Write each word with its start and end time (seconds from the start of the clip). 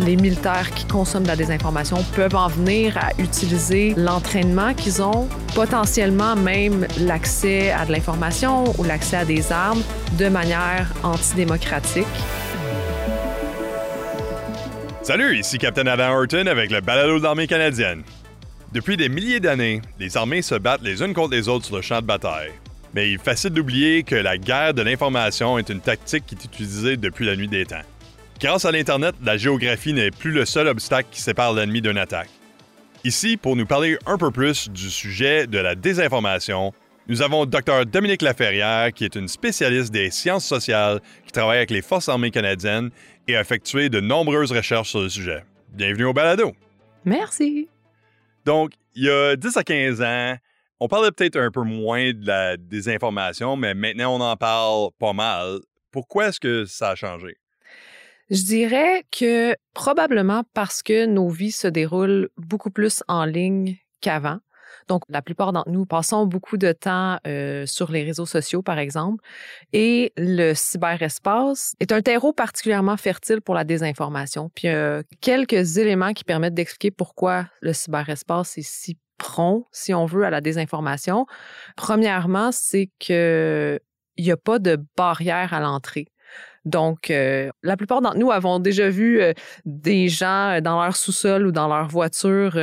les 0.00 0.16
militaires 0.16 0.70
qui 0.74 0.84
consomment 0.86 1.24
de 1.24 1.28
la 1.28 1.36
désinformation 1.36 2.02
peuvent 2.14 2.34
en 2.34 2.48
venir 2.48 2.96
à 2.96 3.10
utiliser 3.18 3.94
l'entraînement 3.96 4.74
qu'ils 4.74 5.02
ont, 5.02 5.28
potentiellement 5.54 6.36
même 6.36 6.86
l'accès 7.00 7.70
à 7.70 7.84
de 7.84 7.92
l'information 7.92 8.64
ou 8.78 8.84
l'accès 8.84 9.16
à 9.16 9.24
des 9.24 9.52
armes 9.52 9.82
de 10.18 10.28
manière 10.28 10.92
antidémocratique. 11.02 12.06
Salut, 15.02 15.38
ici 15.38 15.58
Captain 15.58 15.86
Adam 15.86 16.12
Horton 16.12 16.46
avec 16.46 16.70
le 16.70 16.80
balado 16.80 17.18
de 17.18 17.24
l'armée 17.24 17.46
canadienne. 17.46 18.02
Depuis 18.72 18.96
des 18.96 19.08
milliers 19.08 19.40
d'années, 19.40 19.82
les 19.98 20.16
armées 20.16 20.42
se 20.42 20.54
battent 20.54 20.82
les 20.82 21.02
unes 21.02 21.14
contre 21.14 21.32
les 21.32 21.48
autres 21.48 21.66
sur 21.66 21.76
le 21.76 21.82
champ 21.82 22.00
de 22.00 22.06
bataille. 22.06 22.52
Mais 22.94 23.10
il 23.10 23.14
est 23.14 23.24
facile 23.24 23.50
d'oublier 23.50 24.02
que 24.02 24.14
la 24.14 24.38
guerre 24.38 24.74
de 24.74 24.82
l'information 24.82 25.58
est 25.58 25.68
une 25.68 25.80
tactique 25.80 26.26
qui 26.26 26.34
est 26.34 26.44
utilisée 26.44 26.96
depuis 26.96 27.26
la 27.26 27.36
nuit 27.36 27.48
des 27.48 27.66
temps. 27.66 27.82
Grâce 28.40 28.64
à 28.64 28.72
l'Internet, 28.72 29.14
la 29.22 29.36
géographie 29.36 29.92
n'est 29.92 30.10
plus 30.10 30.30
le 30.30 30.46
seul 30.46 30.66
obstacle 30.66 31.10
qui 31.10 31.20
sépare 31.20 31.52
l'ennemi 31.52 31.82
d'une 31.82 31.98
attaque. 31.98 32.30
Ici, 33.04 33.36
pour 33.36 33.54
nous 33.54 33.66
parler 33.66 33.98
un 34.06 34.16
peu 34.16 34.30
plus 34.30 34.70
du 34.70 34.88
sujet 34.88 35.46
de 35.46 35.58
la 35.58 35.74
désinformation, 35.74 36.72
nous 37.06 37.20
avons 37.20 37.44
Dr 37.44 37.84
Dominique 37.84 38.22
Laferrière, 38.22 38.94
qui 38.94 39.04
est 39.04 39.14
une 39.14 39.28
spécialiste 39.28 39.92
des 39.92 40.10
sciences 40.10 40.46
sociales 40.46 41.02
qui 41.26 41.32
travaille 41.32 41.58
avec 41.58 41.70
les 41.70 41.82
Forces 41.82 42.08
armées 42.08 42.30
canadiennes 42.30 42.88
et 43.28 43.36
a 43.36 43.42
effectué 43.42 43.90
de 43.90 44.00
nombreuses 44.00 44.52
recherches 44.52 44.88
sur 44.88 45.02
le 45.02 45.10
sujet. 45.10 45.44
Bienvenue 45.74 46.06
au 46.06 46.14
balado. 46.14 46.52
Merci. 47.04 47.68
Donc, 48.46 48.72
il 48.94 49.04
y 49.04 49.10
a 49.10 49.36
10 49.36 49.54
à 49.58 49.64
15 49.64 50.00
ans, 50.00 50.36
on 50.80 50.88
parlait 50.88 51.10
peut-être 51.12 51.36
un 51.36 51.50
peu 51.50 51.62
moins 51.62 52.14
de 52.14 52.26
la 52.26 52.56
désinformation, 52.56 53.58
mais 53.58 53.74
maintenant 53.74 54.16
on 54.16 54.20
en 54.22 54.36
parle 54.36 54.88
pas 54.98 55.12
mal. 55.12 55.58
Pourquoi 55.90 56.28
est-ce 56.28 56.40
que 56.40 56.64
ça 56.64 56.90
a 56.90 56.94
changé? 56.94 57.36
Je 58.30 58.42
dirais 58.42 59.04
que 59.10 59.56
probablement 59.74 60.44
parce 60.54 60.82
que 60.82 61.04
nos 61.06 61.28
vies 61.28 61.52
se 61.52 61.66
déroulent 61.66 62.28
beaucoup 62.36 62.70
plus 62.70 63.02
en 63.08 63.24
ligne 63.24 63.76
qu'avant. 64.00 64.38
Donc, 64.88 65.02
la 65.08 65.20
plupart 65.20 65.52
d'entre 65.52 65.70
nous 65.70 65.84
passons 65.84 66.26
beaucoup 66.26 66.56
de 66.56 66.72
temps 66.72 67.18
euh, 67.26 67.66
sur 67.66 67.90
les 67.90 68.02
réseaux 68.02 68.26
sociaux, 68.26 68.62
par 68.62 68.78
exemple, 68.78 69.22
et 69.72 70.12
le 70.16 70.54
cyberespace 70.54 71.74
est 71.80 71.92
un 71.92 72.02
terreau 72.02 72.32
particulièrement 72.32 72.96
fertile 72.96 73.40
pour 73.40 73.54
la 73.54 73.64
désinformation. 73.64 74.50
Puis, 74.54 74.68
a 74.68 75.02
quelques 75.20 75.78
éléments 75.78 76.12
qui 76.12 76.24
permettent 76.24 76.54
d'expliquer 76.54 76.90
pourquoi 76.90 77.46
le 77.60 77.72
cyberespace 77.72 78.58
est 78.58 78.68
si 78.68 78.96
prompt, 79.18 79.66
si 79.70 79.92
on 79.92 80.06
veut, 80.06 80.24
à 80.24 80.30
la 80.30 80.40
désinformation. 80.40 81.26
Premièrement, 81.76 82.50
c'est 82.52 82.90
que 82.98 83.78
il 84.16 84.24
n'y 84.24 84.32
a 84.32 84.36
pas 84.36 84.58
de 84.58 84.78
barrière 84.96 85.54
à 85.54 85.60
l'entrée. 85.60 86.06
Donc, 86.64 87.10
euh, 87.10 87.50
la 87.62 87.76
plupart 87.76 88.00
d'entre 88.00 88.18
nous 88.18 88.30
avons 88.30 88.58
déjà 88.58 88.88
vu 88.88 89.20
euh, 89.20 89.32
des 89.64 90.08
gens 90.08 90.60
dans 90.60 90.82
leur 90.82 90.96
sous-sol 90.96 91.46
ou 91.46 91.52
dans 91.52 91.68
leur 91.68 91.88
voiture 91.88 92.58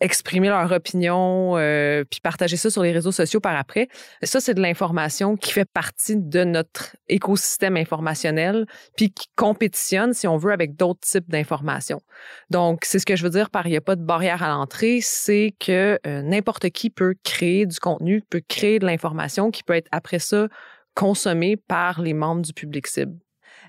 exprimer 0.00 0.48
leur 0.48 0.70
opinion, 0.72 1.56
euh, 1.56 2.04
puis 2.04 2.20
partager 2.20 2.56
ça 2.56 2.70
sur 2.70 2.82
les 2.82 2.92
réseaux 2.92 3.12
sociaux 3.12 3.40
par 3.40 3.56
après. 3.56 3.88
Ça, 4.22 4.40
c'est 4.40 4.54
de 4.54 4.60
l'information 4.60 5.36
qui 5.36 5.52
fait 5.52 5.64
partie 5.64 6.16
de 6.16 6.44
notre 6.44 6.96
écosystème 7.08 7.76
informationnel, 7.76 8.66
puis 8.96 9.10
qui 9.10 9.26
compétitionne, 9.36 10.12
si 10.12 10.26
on 10.26 10.36
veut, 10.36 10.52
avec 10.52 10.76
d'autres 10.76 11.00
types 11.00 11.28
d'informations. 11.30 12.02
Donc, 12.50 12.84
c'est 12.84 12.98
ce 12.98 13.06
que 13.06 13.16
je 13.16 13.22
veux 13.22 13.30
dire 13.30 13.50
par 13.50 13.66
il 13.66 13.70
n'y 13.70 13.76
a 13.76 13.80
pas 13.80 13.96
de 13.96 14.04
barrière 14.04 14.42
à 14.42 14.48
l'entrée, 14.48 15.00
c'est 15.02 15.54
que 15.58 15.98
euh, 16.06 16.22
n'importe 16.22 16.68
qui 16.70 16.90
peut 16.90 17.14
créer 17.24 17.64
du 17.64 17.78
contenu, 17.78 18.22
peut 18.28 18.42
créer 18.46 18.78
de 18.78 18.86
l'information 18.86 19.50
qui 19.50 19.62
peut 19.62 19.74
être 19.74 19.88
après 19.92 20.18
ça 20.18 20.48
consommée 20.96 21.56
par 21.56 22.02
les 22.02 22.14
membres 22.14 22.42
du 22.42 22.52
public 22.52 22.88
cible. 22.88 23.20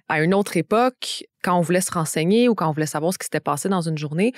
À 0.10 0.24
une 0.24 0.34
autre 0.34 0.58
époque, 0.58 1.26
quand 1.44 1.58
on 1.58 1.62
voulait 1.62 1.82
se 1.82 1.92
renseigner 1.92 2.50
ou 2.50 2.56
quand 2.56 2.68
on 2.68 2.72
voulait 2.72 2.86
savoir 2.88 3.14
ce 3.14 3.20
qui 3.20 3.26
s'était 3.26 3.42
passé 3.42 3.70
dans 3.70 3.82
une 3.82 3.98
journée, 3.98 4.32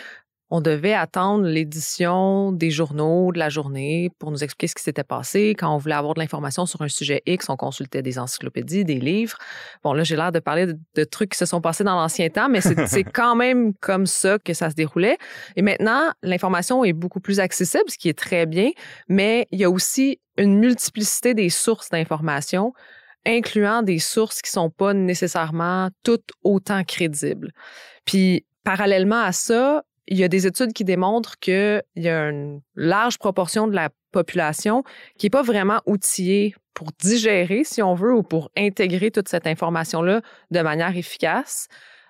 on 0.51 0.61
devait 0.61 0.93
attendre 0.93 1.45
l'édition 1.45 2.51
des 2.51 2.71
journaux 2.71 3.31
de 3.31 3.37
la 3.37 3.49
journée 3.49 4.09
pour 4.17 4.31
nous 4.31 4.43
expliquer 4.43 4.67
ce 4.67 4.75
qui 4.75 4.83
s'était 4.83 5.03
passé. 5.03 5.51
Quand 5.51 5.73
on 5.73 5.77
voulait 5.77 5.95
avoir 5.95 6.15
de 6.15 6.19
l'information 6.19 6.65
sur 6.65 6.81
un 6.81 6.87
sujet 6.87 7.21
X, 7.27 7.49
on 7.49 7.55
consultait 7.55 8.01
des 8.01 8.17
encyclopédies, 8.17 8.83
des 8.83 8.99
livres. 8.99 9.37
Bon, 9.83 9.93
là, 9.93 10.03
j'ai 10.03 10.15
l'air 10.15 10.31
de 10.31 10.39
parler 10.39 10.65
de, 10.95 11.03
trucs 11.03 11.31
qui 11.31 11.37
se 11.37 11.45
sont 11.45 11.61
passés 11.61 11.83
dans 11.83 11.95
l'ancien 11.95 12.29
temps, 12.29 12.49
mais 12.49 12.61
c'est 12.87 13.03
quand 13.03 13.35
même 13.35 13.73
comme 13.75 14.07
ça 14.07 14.39
que 14.39 14.53
ça 14.53 14.71
se 14.71 14.75
déroulait. 14.75 15.17
Et 15.55 15.61
maintenant, 15.61 16.11
l'information 16.23 16.83
est 16.83 16.93
beaucoup 16.93 17.19
plus 17.19 17.39
accessible, 17.39 17.85
ce 17.87 17.97
qui 17.97 18.09
est 18.09 18.17
très 18.17 18.47
bien, 18.47 18.71
mais 19.07 19.47
il 19.51 19.59
y 19.59 19.63
a 19.63 19.69
aussi 19.69 20.19
une 20.37 20.57
multiplicité 20.57 21.33
des 21.33 21.49
sources 21.49 21.89
d'information 21.89 22.73
incluant 23.25 23.83
des 23.83 23.99
sources 23.99 24.41
qui 24.41 24.49
sont 24.49 24.69
pas 24.69 24.93
nécessairement 24.93 25.89
toutes 26.03 26.29
autant 26.43 26.83
crédibles. 26.83 27.51
Puis, 28.05 28.45
parallèlement 28.63 29.21
à 29.21 29.33
ça, 29.33 29.83
il 30.09 30.17
y 30.17 30.23
a 30.23 30.27
des 30.27 30.47
études 30.47 30.73
qui 30.73 30.83
démontrent 30.83 31.37
qu'il 31.39 31.83
y 31.95 32.09
a 32.09 32.29
une 32.29 32.61
large 32.75 33.19
proportion 33.19 33.67
de 33.67 33.75
la 33.75 33.89
population 34.11 34.83
qui 35.19 35.27
n'est 35.27 35.29
pas 35.29 35.43
vraiment 35.43 35.81
outillée 35.85 36.55
pour 36.73 36.87
digérer, 36.99 37.63
si 37.63 37.83
on 37.83 37.93
veut, 37.93 38.13
ou 38.13 38.23
pour 38.23 38.49
intégrer 38.57 39.11
toute 39.11 39.29
cette 39.29 39.45
information-là 39.45 40.21
de 40.49 40.61
manière 40.61 40.97
efficace. 40.97 41.67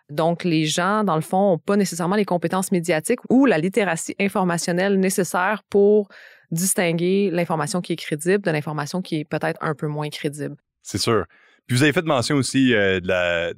Donc, 0.10 0.46
les 0.46 0.66
gens, 0.66 1.04
dans 1.04 1.16
le 1.16 1.22
fond, 1.22 1.52
n'ont 1.52 1.58
pas 1.58 1.76
nécessairement 1.76 2.16
les 2.16 2.26
compétences 2.26 2.72
médiatiques 2.72 3.20
ou 3.30 3.46
la 3.46 3.58
littératie 3.58 4.16
informationnelle 4.18 4.98
nécessaire 4.98 5.62
pour 5.70 6.08
distinguer 6.52 7.30
l'information 7.31 7.81
qui 7.81 7.94
est 7.94 7.98
crédible 7.98 8.44
de 8.44 8.50
l'information 8.50 9.02
qui 9.02 9.20
est 9.20 9.26
peut-être 9.26 9.58
un 9.62 9.76
peu 9.76 9.88
moins 9.88 10.10
crédible. 10.10 10.56
C'est 10.81 10.98
sûr. 10.98 11.26
Puis 11.69 11.78
vous 11.78 11.84
avez 11.84 11.94
fait 11.94 12.03
mention 12.03 12.35
aussi 12.35 12.74
euh, 12.74 13.00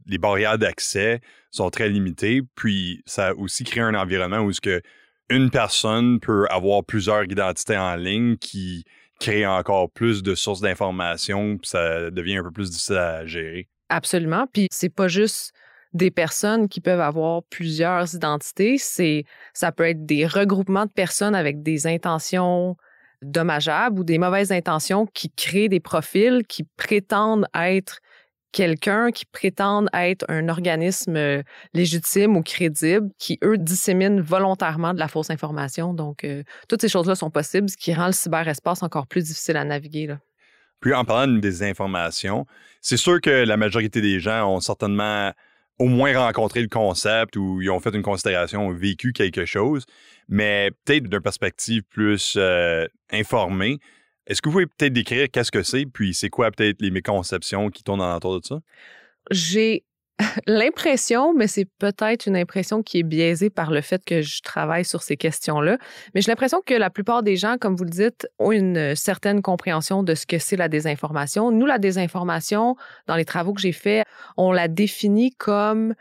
les 0.05 0.17
barrières 0.17 0.57
d'accès 0.57 1.21
sont 1.49 1.69
très 1.69 1.87
limitées. 1.87 2.41
Puis 2.55 3.01
ça 3.05 3.27
a 3.27 3.33
aussi 3.33 3.63
créé 3.63 3.81
un 3.81 3.95
environnement 3.95 4.39
où 4.39 4.51
ce 4.51 4.59
que 4.59 4.81
une 5.29 5.49
personne 5.49 6.19
peut 6.19 6.45
avoir 6.49 6.83
plusieurs 6.83 7.23
identités 7.23 7.77
en 7.77 7.95
ligne 7.95 8.35
qui 8.35 8.83
crée 9.21 9.47
encore 9.47 9.89
plus 9.89 10.23
de 10.23 10.35
sources 10.35 10.59
d'informations, 10.59 11.57
puis 11.57 11.69
ça 11.69 12.11
devient 12.11 12.35
un 12.35 12.43
peu 12.43 12.51
plus 12.51 12.71
difficile 12.71 12.97
à 12.97 13.25
gérer. 13.25 13.69
Absolument. 13.87 14.45
Puis 14.51 14.67
c'est 14.71 14.93
pas 14.93 15.07
juste 15.07 15.53
des 15.93 16.11
personnes 16.11 16.67
qui 16.67 16.81
peuvent 16.81 16.99
avoir 16.99 17.43
plusieurs 17.43 18.13
identités, 18.13 18.77
c'est 18.77 19.23
ça 19.53 19.71
peut 19.71 19.87
être 19.87 20.05
des 20.05 20.27
regroupements 20.27 20.85
de 20.85 20.91
personnes 20.91 21.35
avec 21.35 21.63
des 21.63 21.87
intentions 21.87 22.75
dommageables 23.21 23.99
ou 23.99 24.03
des 24.03 24.17
mauvaises 24.17 24.51
intentions 24.51 25.05
qui 25.05 25.29
créent 25.29 25.69
des 25.69 25.79
profils 25.79 26.43
qui 26.47 26.63
prétendent 26.77 27.45
être 27.55 27.99
quelqu'un 28.51 29.11
qui 29.11 29.25
prétendent 29.25 29.89
être 29.93 30.25
un 30.27 30.49
organisme 30.49 31.15
euh, 31.15 31.41
légitime 31.73 32.35
ou 32.35 32.43
crédible, 32.43 33.09
qui, 33.17 33.39
eux, 33.43 33.57
disséminent 33.57 34.21
volontairement 34.21 34.93
de 34.93 34.99
la 34.99 35.07
fausse 35.07 35.29
information. 35.29 35.93
Donc, 35.93 36.23
euh, 36.23 36.43
toutes 36.67 36.81
ces 36.81 36.89
choses-là 36.89 37.15
sont 37.15 37.29
possibles, 37.29 37.69
ce 37.69 37.77
qui 37.77 37.93
rend 37.93 38.07
le 38.07 38.11
cyberespace 38.11 38.83
encore 38.83 39.07
plus 39.07 39.23
difficile 39.23 39.57
à 39.57 39.63
naviguer. 39.63 40.07
Là. 40.07 40.19
Puis, 40.81 40.93
en 40.93 41.05
parlant 41.05 41.31
des 41.37 41.63
informations, 41.63 42.45
c'est 42.81 42.97
sûr 42.97 43.21
que 43.21 43.29
la 43.29 43.57
majorité 43.57 44.01
des 44.01 44.19
gens 44.19 44.49
ont 44.49 44.59
certainement 44.59 45.31
au 45.81 45.87
moins 45.87 46.15
rencontré 46.15 46.61
le 46.61 46.67
concept 46.67 47.35
ou 47.37 47.59
ils 47.59 47.71
ont 47.71 47.79
fait 47.79 47.89
une 47.95 48.03
considération, 48.03 48.67
ont 48.67 48.71
vécu 48.71 49.13
quelque 49.13 49.45
chose, 49.45 49.87
mais 50.29 50.69
peut-être 50.85 51.09
d'une 51.09 51.21
perspective 51.21 51.81
plus 51.89 52.35
euh, 52.37 52.85
informée. 53.11 53.79
Est-ce 54.27 54.43
que 54.43 54.49
vous 54.49 54.53
pouvez 54.53 54.67
peut-être 54.67 54.93
décrire 54.93 55.27
qu'est-ce 55.31 55.51
que 55.51 55.63
c'est, 55.63 55.87
puis 55.87 56.13
c'est 56.13 56.29
quoi 56.29 56.51
peut-être 56.51 56.83
les 56.83 56.91
méconceptions 56.91 57.69
qui 57.69 57.83
tournent 57.83 58.03
autour 58.03 58.39
de 58.39 58.45
ça? 58.45 58.59
J'ai 59.31 59.83
l'impression, 60.47 61.33
mais 61.33 61.47
c'est 61.47 61.65
peut-être 61.65 62.25
une 62.25 62.35
impression 62.35 62.83
qui 62.83 62.99
est 62.99 63.03
biaisée 63.03 63.49
par 63.49 63.71
le 63.71 63.81
fait 63.81 64.03
que 64.03 64.21
je 64.21 64.41
travaille 64.41 64.85
sur 64.85 65.01
ces 65.01 65.17
questions-là, 65.17 65.77
mais 66.13 66.21
j'ai 66.21 66.31
l'impression 66.31 66.61
que 66.65 66.73
la 66.73 66.89
plupart 66.89 67.23
des 67.23 67.35
gens, 67.35 67.57
comme 67.59 67.75
vous 67.75 67.83
le 67.83 67.89
dites, 67.89 68.27
ont 68.39 68.51
une 68.51 68.95
certaine 68.95 69.41
compréhension 69.41 70.03
de 70.03 70.15
ce 70.15 70.25
que 70.25 70.39
c'est 70.39 70.57
la 70.57 70.69
désinformation. 70.69 71.51
Nous, 71.51 71.65
la 71.65 71.79
désinformation, 71.79 72.75
dans 73.07 73.15
les 73.15 73.25
travaux 73.25 73.53
que 73.53 73.61
j'ai 73.61 73.71
faits, 73.71 74.05
on 74.37 74.51
la 74.51 74.67
définit 74.67 75.31
comme 75.31 75.93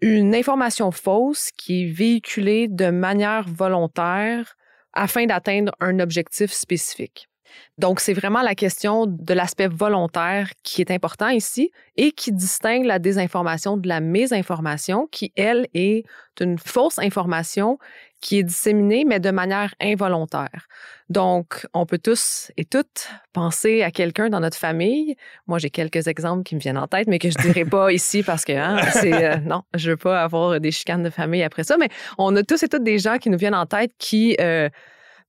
une 0.00 0.34
information 0.34 0.90
fausse 0.90 1.50
qui 1.56 1.82
est 1.82 1.90
véhiculée 1.90 2.68
de 2.68 2.90
manière 2.90 3.46
volontaire 3.48 4.56
afin 4.92 5.26
d'atteindre 5.26 5.72
un 5.80 6.00
objectif 6.00 6.52
spécifique. 6.52 7.28
Donc, 7.78 8.00
c'est 8.00 8.14
vraiment 8.14 8.42
la 8.42 8.54
question 8.54 9.06
de 9.06 9.34
l'aspect 9.34 9.68
volontaire 9.68 10.50
qui 10.62 10.80
est 10.80 10.90
important 10.90 11.28
ici 11.28 11.70
et 11.96 12.12
qui 12.12 12.32
distingue 12.32 12.84
la 12.84 12.98
désinformation 12.98 13.76
de 13.76 13.88
la 13.88 14.00
mésinformation, 14.00 15.08
qui, 15.10 15.32
elle, 15.36 15.68
est 15.74 16.04
une 16.40 16.58
fausse 16.58 16.98
information 16.98 17.78
qui 18.20 18.38
est 18.38 18.42
disséminée, 18.42 19.04
mais 19.04 19.20
de 19.20 19.30
manière 19.30 19.74
involontaire. 19.80 20.66
Donc, 21.08 21.66
on 21.74 21.86
peut 21.86 21.98
tous 21.98 22.50
et 22.56 22.64
toutes 22.64 23.08
penser 23.32 23.82
à 23.82 23.90
quelqu'un 23.90 24.30
dans 24.30 24.40
notre 24.40 24.56
famille. 24.56 25.16
Moi, 25.46 25.58
j'ai 25.58 25.70
quelques 25.70 26.08
exemples 26.08 26.42
qui 26.42 26.54
me 26.56 26.60
viennent 26.60 26.78
en 26.78 26.88
tête, 26.88 27.06
mais 27.08 27.18
que 27.18 27.30
je 27.30 27.38
dirais 27.38 27.64
pas 27.64 27.92
ici 27.92 28.22
parce 28.22 28.44
que 28.44 28.52
hein, 28.52 28.78
c'est 28.92 29.12
euh, 29.12 29.36
non, 29.36 29.62
je 29.74 29.90
veux 29.90 29.96
pas 29.96 30.22
avoir 30.22 30.58
des 30.60 30.72
chicanes 30.72 31.02
de 31.02 31.10
famille 31.10 31.42
après 31.42 31.62
ça. 31.62 31.76
Mais 31.78 31.88
on 32.18 32.34
a 32.36 32.42
tous 32.42 32.62
et 32.62 32.68
toutes 32.68 32.84
des 32.84 32.98
gens 32.98 33.18
qui 33.18 33.30
nous 33.30 33.38
viennent 33.38 33.54
en 33.54 33.66
tête 33.66 33.92
qui 33.98 34.36
euh, 34.40 34.68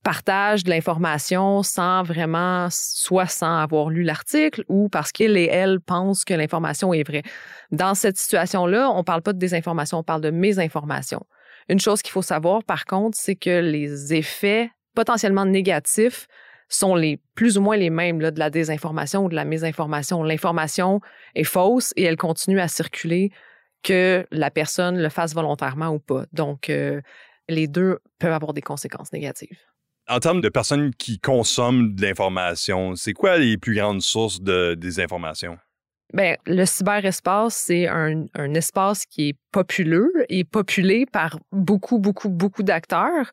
partagent 0.02 0.64
de 0.64 0.70
l'information 0.70 1.62
sans 1.62 2.02
vraiment, 2.02 2.68
soit 2.70 3.26
sans 3.26 3.58
avoir 3.58 3.90
lu 3.90 4.02
l'article 4.02 4.64
ou 4.68 4.88
parce 4.88 5.12
qu'ils 5.12 5.36
et 5.36 5.46
elles 5.46 5.80
pensent 5.80 6.24
que 6.24 6.34
l'information 6.34 6.94
est 6.94 7.06
vraie. 7.06 7.22
Dans 7.70 7.94
cette 7.94 8.16
situation-là, 8.16 8.90
on 8.90 9.04
parle 9.04 9.22
pas 9.22 9.32
de 9.32 9.38
désinformation, 9.38 9.98
on 9.98 10.02
parle 10.02 10.20
de 10.20 10.30
mésinformation. 10.30 11.26
Une 11.68 11.80
chose 11.80 12.00
qu'il 12.00 12.12
faut 12.12 12.22
savoir, 12.22 12.64
par 12.64 12.86
contre, 12.86 13.18
c'est 13.18 13.36
que 13.36 13.60
les 13.60 14.14
effets 14.14 14.70
potentiellement 14.94 15.44
négatifs 15.44 16.26
sont 16.68 16.94
les 16.94 17.18
plus 17.34 17.58
ou 17.58 17.62
moins 17.62 17.76
les 17.76 17.90
mêmes 17.90 18.20
là, 18.20 18.30
de 18.30 18.38
la 18.38 18.50
désinformation 18.50 19.24
ou 19.24 19.28
de 19.28 19.34
la 19.34 19.44
mésinformation. 19.44 20.22
L'information 20.22 21.00
est 21.34 21.44
fausse 21.44 21.92
et 21.96 22.04
elle 22.04 22.16
continue 22.16 22.60
à 22.60 22.68
circuler 22.68 23.30
que 23.82 24.26
la 24.30 24.50
personne 24.50 24.98
le 24.98 25.08
fasse 25.08 25.34
volontairement 25.34 25.88
ou 25.88 25.98
pas. 25.98 26.24
Donc, 26.32 26.68
euh, 26.68 27.00
les 27.48 27.66
deux 27.66 27.98
peuvent 28.18 28.32
avoir 28.32 28.52
des 28.52 28.62
conséquences 28.62 29.12
négatives. 29.12 29.58
En 30.08 30.20
termes 30.20 30.40
de 30.40 30.48
personnes 30.48 30.94
qui 30.94 31.18
consomment 31.18 31.94
de 31.94 32.02
l'information, 32.02 32.96
c'est 32.96 33.12
quoi 33.12 33.36
les 33.36 33.58
plus 33.58 33.74
grandes 33.74 34.00
sources 34.00 34.40
de 34.40 34.74
désinformation? 34.74 35.58
Bien, 36.14 36.36
le 36.46 36.64
cyberespace, 36.64 37.54
c'est 37.54 37.86
un, 37.86 38.24
espace 38.54 39.04
qui 39.04 39.28
est 39.28 39.36
populeux 39.52 40.10
et 40.30 40.44
populé 40.44 41.04
par 41.04 41.38
beaucoup, 41.52 41.98
beaucoup, 41.98 42.30
beaucoup 42.30 42.62
d'acteurs. 42.62 43.30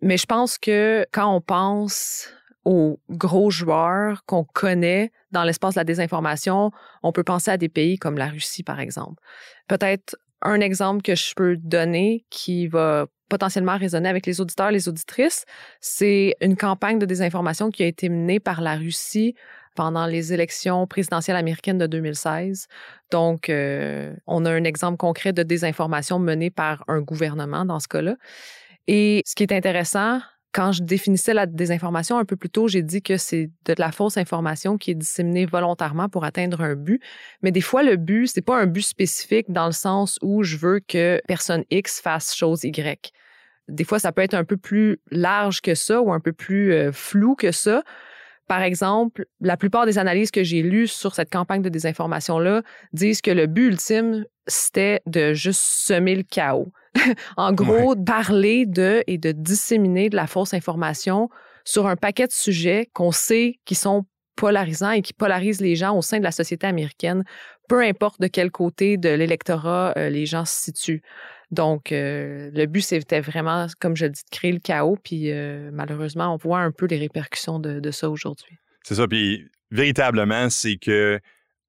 Mais 0.00 0.16
je 0.16 0.26
pense 0.26 0.58
que 0.58 1.04
quand 1.12 1.34
on 1.34 1.40
pense 1.40 2.28
aux 2.64 3.00
gros 3.10 3.50
joueurs 3.50 4.24
qu'on 4.26 4.44
connaît 4.44 5.10
dans 5.32 5.42
l'espace 5.42 5.74
de 5.74 5.80
la 5.80 5.84
désinformation, 5.84 6.70
on 7.02 7.10
peut 7.10 7.24
penser 7.24 7.50
à 7.50 7.56
des 7.56 7.68
pays 7.68 7.98
comme 7.98 8.16
la 8.16 8.28
Russie, 8.28 8.62
par 8.62 8.78
exemple. 8.78 9.20
Peut-être 9.66 10.16
un 10.42 10.60
exemple 10.60 11.02
que 11.02 11.14
je 11.14 11.34
peux 11.34 11.56
donner 11.56 12.24
qui 12.30 12.66
va 12.66 13.06
potentiellement 13.28 13.76
résonner 13.76 14.08
avec 14.08 14.26
les 14.26 14.40
auditeurs, 14.40 14.70
les 14.70 14.88
auditrices, 14.88 15.44
c'est 15.80 16.36
une 16.40 16.56
campagne 16.56 16.98
de 16.98 17.06
désinformation 17.06 17.70
qui 17.70 17.82
a 17.82 17.86
été 17.86 18.08
menée 18.08 18.40
par 18.40 18.60
la 18.60 18.76
Russie 18.76 19.34
pendant 19.74 20.06
les 20.06 20.32
élections 20.32 20.86
présidentielles 20.86 21.36
américaines 21.36 21.78
de 21.78 21.86
2016. 21.86 22.66
Donc, 23.10 23.48
euh, 23.48 24.14
on 24.26 24.44
a 24.46 24.50
un 24.50 24.64
exemple 24.64 24.96
concret 24.96 25.32
de 25.32 25.42
désinformation 25.42 26.18
menée 26.18 26.50
par 26.50 26.84
un 26.88 27.00
gouvernement 27.00 27.64
dans 27.64 27.80
ce 27.80 27.88
cas-là. 27.88 28.16
Et 28.86 29.22
ce 29.26 29.34
qui 29.34 29.42
est 29.42 29.52
intéressant, 29.52 30.20
quand 30.56 30.72
je 30.72 30.82
définissais 30.82 31.34
la 31.34 31.44
désinformation 31.44 32.16
un 32.16 32.24
peu 32.24 32.34
plus 32.34 32.48
tôt, 32.48 32.66
j'ai 32.66 32.80
dit 32.80 33.02
que 33.02 33.18
c'est 33.18 33.50
de 33.66 33.74
la 33.76 33.92
fausse 33.92 34.16
information 34.16 34.78
qui 34.78 34.90
est 34.90 34.94
disséminée 34.94 35.44
volontairement 35.44 36.08
pour 36.08 36.24
atteindre 36.24 36.62
un 36.62 36.74
but. 36.74 37.02
Mais 37.42 37.52
des 37.52 37.60
fois, 37.60 37.82
le 37.82 37.96
but, 37.96 38.26
c'est 38.26 38.40
pas 38.40 38.56
un 38.56 38.64
but 38.64 38.80
spécifique 38.80 39.52
dans 39.52 39.66
le 39.66 39.72
sens 39.72 40.18
où 40.22 40.44
je 40.44 40.56
veux 40.56 40.80
que 40.80 41.20
personne 41.28 41.62
X 41.70 42.00
fasse 42.00 42.34
chose 42.34 42.64
Y. 42.64 43.12
Des 43.68 43.84
fois, 43.84 43.98
ça 43.98 44.12
peut 44.12 44.22
être 44.22 44.32
un 44.32 44.44
peu 44.44 44.56
plus 44.56 44.98
large 45.10 45.60
que 45.60 45.74
ça 45.74 46.00
ou 46.00 46.10
un 46.10 46.20
peu 46.20 46.32
plus 46.32 46.72
euh, 46.72 46.90
flou 46.90 47.34
que 47.34 47.52
ça. 47.52 47.82
Par 48.48 48.62
exemple, 48.62 49.26
la 49.42 49.58
plupart 49.58 49.84
des 49.84 49.98
analyses 49.98 50.30
que 50.30 50.42
j'ai 50.42 50.62
lues 50.62 50.86
sur 50.86 51.14
cette 51.14 51.30
campagne 51.30 51.60
de 51.60 51.68
désinformation-là 51.68 52.62
disent 52.94 53.20
que 53.20 53.30
le 53.30 53.46
but 53.46 53.66
ultime, 53.66 54.24
c'était 54.46 55.02
de 55.04 55.34
juste 55.34 55.60
semer 55.60 56.14
le 56.14 56.22
chaos. 56.22 56.72
en 57.36 57.52
gros, 57.52 57.94
parler 57.96 58.66
de 58.66 59.02
et 59.06 59.18
de 59.18 59.32
disséminer 59.32 60.08
de 60.08 60.16
la 60.16 60.26
fausse 60.26 60.54
information 60.54 61.28
sur 61.64 61.86
un 61.86 61.96
paquet 61.96 62.26
de 62.26 62.32
sujets 62.32 62.88
qu'on 62.92 63.12
sait 63.12 63.58
qui 63.64 63.74
sont 63.74 64.06
polarisants 64.36 64.90
et 64.92 65.02
qui 65.02 65.12
polarisent 65.12 65.60
les 65.60 65.76
gens 65.76 65.96
au 65.96 66.02
sein 66.02 66.18
de 66.18 66.24
la 66.24 66.30
société 66.30 66.66
américaine, 66.66 67.24
peu 67.68 67.82
importe 67.82 68.20
de 68.20 68.28
quel 68.28 68.50
côté 68.50 68.96
de 68.96 69.08
l'électorat 69.08 69.94
euh, 69.96 70.10
les 70.10 70.26
gens 70.26 70.44
se 70.44 70.64
situent. 70.64 71.02
Donc, 71.50 71.90
euh, 71.90 72.50
le 72.52 72.66
but, 72.66 72.82
c'était 72.82 73.20
vraiment, 73.20 73.66
comme 73.80 73.96
je 73.96 74.06
dis, 74.06 74.22
de 74.22 74.36
créer 74.36 74.52
le 74.52 74.58
chaos. 74.58 74.96
Puis, 75.02 75.30
euh, 75.30 75.70
malheureusement, 75.72 76.34
on 76.34 76.36
voit 76.36 76.58
un 76.58 76.70
peu 76.70 76.86
les 76.86 76.98
répercussions 76.98 77.58
de, 77.58 77.80
de 77.80 77.90
ça 77.90 78.10
aujourd'hui. 78.10 78.58
C'est 78.82 78.96
ça. 78.96 79.06
Puis, 79.08 79.48
véritablement, 79.70 80.50
c'est 80.50 80.76
que 80.76 81.20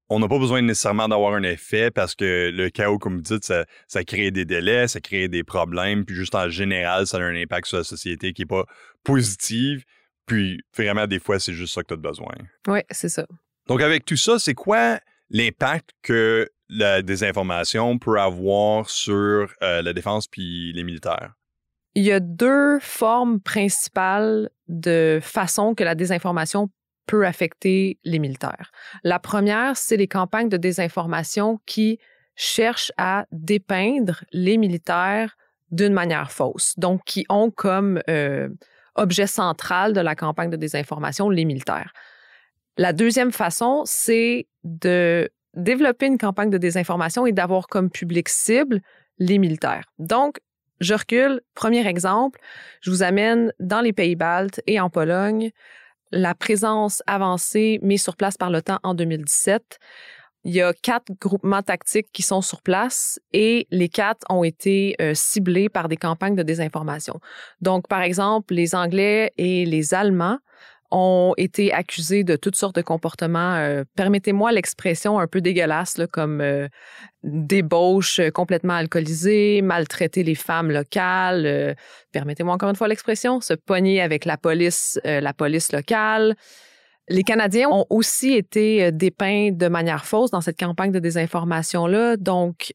on 0.09 0.19
n'a 0.19 0.27
pas 0.27 0.39
besoin 0.39 0.61
nécessairement 0.61 1.07
d'avoir 1.07 1.33
un 1.33 1.43
effet 1.43 1.91
parce 1.91 2.15
que 2.15 2.49
le 2.53 2.69
chaos, 2.69 2.97
comme 2.97 3.17
vous 3.17 3.21
dites, 3.21 3.43
ça, 3.43 3.65
ça, 3.87 4.03
crée 4.03 4.31
des 4.31 4.45
délais, 4.45 4.87
ça 4.87 5.01
crée 5.01 5.27
des 5.27 5.43
problèmes, 5.43 6.05
puis 6.05 6.15
juste 6.15 6.35
en 6.35 6.49
général, 6.49 7.07
ça 7.07 7.17
a 7.17 7.21
un 7.21 7.35
impact 7.35 7.67
sur 7.67 7.77
la 7.77 7.83
société 7.83 8.33
qui 8.33 8.43
n'est 8.43 8.47
pas 8.47 8.65
positif. 9.03 9.83
Puis 10.25 10.61
vraiment, 10.75 11.07
des 11.07 11.19
fois, 11.19 11.39
c'est 11.39 11.53
juste 11.53 11.73
ça 11.73 11.81
que 11.81 11.87
tu 11.87 11.93
as 11.93 11.97
besoin. 11.97 12.35
Oui, 12.67 12.79
c'est 12.89 13.09
ça. 13.09 13.25
Donc, 13.67 13.81
avec 13.81 14.05
tout 14.05 14.17
ça, 14.17 14.39
c'est 14.39 14.53
quoi 14.53 14.99
l'impact 15.29 15.91
que 16.01 16.49
la 16.69 17.01
désinformation 17.01 17.97
peut 17.97 18.19
avoir 18.19 18.89
sur 18.89 19.53
euh, 19.61 19.81
la 19.81 19.93
défense 19.93 20.27
puis 20.27 20.73
les 20.73 20.83
militaires? 20.83 21.33
Il 21.95 22.03
y 22.03 22.11
a 22.11 22.19
deux 22.19 22.79
formes 22.79 23.41
principales 23.41 24.49
de 24.67 25.19
façon 25.21 25.73
que 25.73 25.83
la 25.83 25.95
désinformation 25.95 26.69
peut 27.07 27.25
affecter 27.25 27.97
les 28.03 28.19
militaires. 28.19 28.71
La 29.03 29.17
première, 29.17 29.75
c'est 29.75 29.97
les 29.97 30.07
campagnes 30.07 30.49
de 30.49 30.57
désinformation 30.57 31.59
qui 31.65 31.99
cherchent 32.35 32.91
à 32.97 33.25
dépeindre 33.31 34.23
les 34.31 34.57
militaires 34.57 35.35
d'une 35.71 35.93
manière 35.93 36.31
fausse, 36.31 36.75
donc 36.77 37.01
qui 37.05 37.25
ont 37.29 37.49
comme 37.49 37.99
euh, 38.09 38.47
objet 38.95 39.27
central 39.27 39.93
de 39.93 40.01
la 40.01 40.15
campagne 40.15 40.49
de 40.49 40.55
désinformation 40.55 41.29
les 41.29 41.45
militaires. 41.45 41.93
La 42.77 42.93
deuxième 42.93 43.31
façon, 43.31 43.81
c'est 43.85 44.47
de 44.63 45.29
développer 45.55 46.05
une 46.05 46.19
campagne 46.19 46.51
de 46.51 46.59
désinformation 46.59 47.25
et 47.25 47.31
d'avoir 47.31 47.67
comme 47.67 47.89
public 47.89 48.29
cible 48.29 48.81
les 49.17 49.39
militaires. 49.39 49.85
Donc, 49.97 50.39
je 50.79 50.93
recule. 50.93 51.41
Premier 51.55 51.87
exemple, 51.87 52.39
je 52.81 52.91
vous 52.91 53.01
amène 53.01 53.51
dans 53.59 53.81
les 53.81 53.93
pays 53.93 54.15
baltes 54.15 54.61
et 54.67 54.79
en 54.79 54.91
Pologne 54.91 55.51
la 56.11 56.35
présence 56.35 57.03
avancée 57.07 57.79
mise 57.81 58.03
sur 58.03 58.15
place 58.15 58.37
par 58.37 58.49
l'OTAN 58.49 58.79
en 58.83 58.93
2017. 58.93 59.79
Il 60.43 60.53
y 60.53 60.61
a 60.61 60.71
quatre 60.73 61.11
groupements 61.19 61.61
tactiques 61.61 62.07
qui 62.13 62.21
sont 62.21 62.41
sur 62.41 62.61
place 62.61 63.19
et 63.33 63.67
les 63.69 63.89
quatre 63.89 64.25
ont 64.29 64.43
été 64.43 64.95
euh, 65.01 65.13
ciblés 65.13 65.67
par 65.67 65.89
des 65.89 65.97
campagnes 65.97 66.35
de 66.35 66.43
désinformation. 66.43 67.19
Donc, 67.59 67.87
par 67.87 68.01
exemple, 68.01 68.53
les 68.53 68.73
Anglais 68.73 69.33
et 69.37 69.65
les 69.65 69.93
Allemands 69.93 70.37
ont 70.91 71.33
été 71.37 71.73
accusés 71.73 72.23
de 72.23 72.35
toutes 72.35 72.55
sortes 72.55 72.75
de 72.75 72.81
comportements, 72.81 73.55
euh, 73.55 73.83
permettez-moi 73.95 74.51
l'expression 74.51 75.19
un 75.19 75.27
peu 75.27 75.41
dégueulasse, 75.41 75.97
là, 75.97 76.07
comme 76.07 76.39
euh, 76.39 76.67
débauche 77.23 78.21
complètement 78.33 78.73
alcoolisée, 78.73 79.61
maltraiter 79.61 80.23
les 80.23 80.35
femmes 80.35 80.71
locales, 80.71 81.45
euh, 81.45 81.73
permettez-moi 82.13 82.53
encore 82.53 82.69
une 82.69 82.75
fois 82.75 82.87
l'expression, 82.87 83.41
se 83.41 83.53
pogner 83.53 84.01
avec 84.01 84.23
la 84.23 84.37
police, 84.37 84.99
la 85.03 85.33
police 85.33 85.71
locale. 85.71 86.35
Les 87.09 87.23
Canadiens 87.23 87.69
ont 87.69 87.85
aussi 87.89 88.33
été 88.33 88.91
dépeints 88.91 89.51
de 89.51 89.67
manière 89.67 90.05
fausse 90.05 90.31
dans 90.31 90.41
cette 90.41 90.59
campagne 90.59 90.91
de 90.91 90.99
désinformation-là. 90.99 92.17
Donc, 92.17 92.73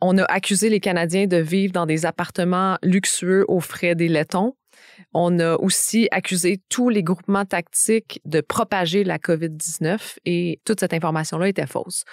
on 0.00 0.18
a 0.18 0.24
accusé 0.24 0.68
les 0.68 0.80
Canadiens 0.80 1.26
de 1.26 1.38
vivre 1.38 1.72
dans 1.72 1.86
des 1.86 2.04
appartements 2.04 2.76
luxueux 2.82 3.44
aux 3.48 3.60
frais 3.60 3.94
des 3.94 4.08
Lettons. 4.08 4.54
On 5.12 5.38
a 5.38 5.56
aussi 5.56 6.08
accusé 6.10 6.60
tous 6.68 6.88
les 6.88 7.02
groupements 7.02 7.44
tactiques 7.44 8.20
de 8.24 8.40
propager 8.40 9.04
la 9.04 9.18
COVID-19 9.18 10.18
et 10.24 10.60
toute 10.64 10.80
cette 10.80 10.94
information-là 10.94 11.48
était 11.48 11.66
fausse. 11.66 12.04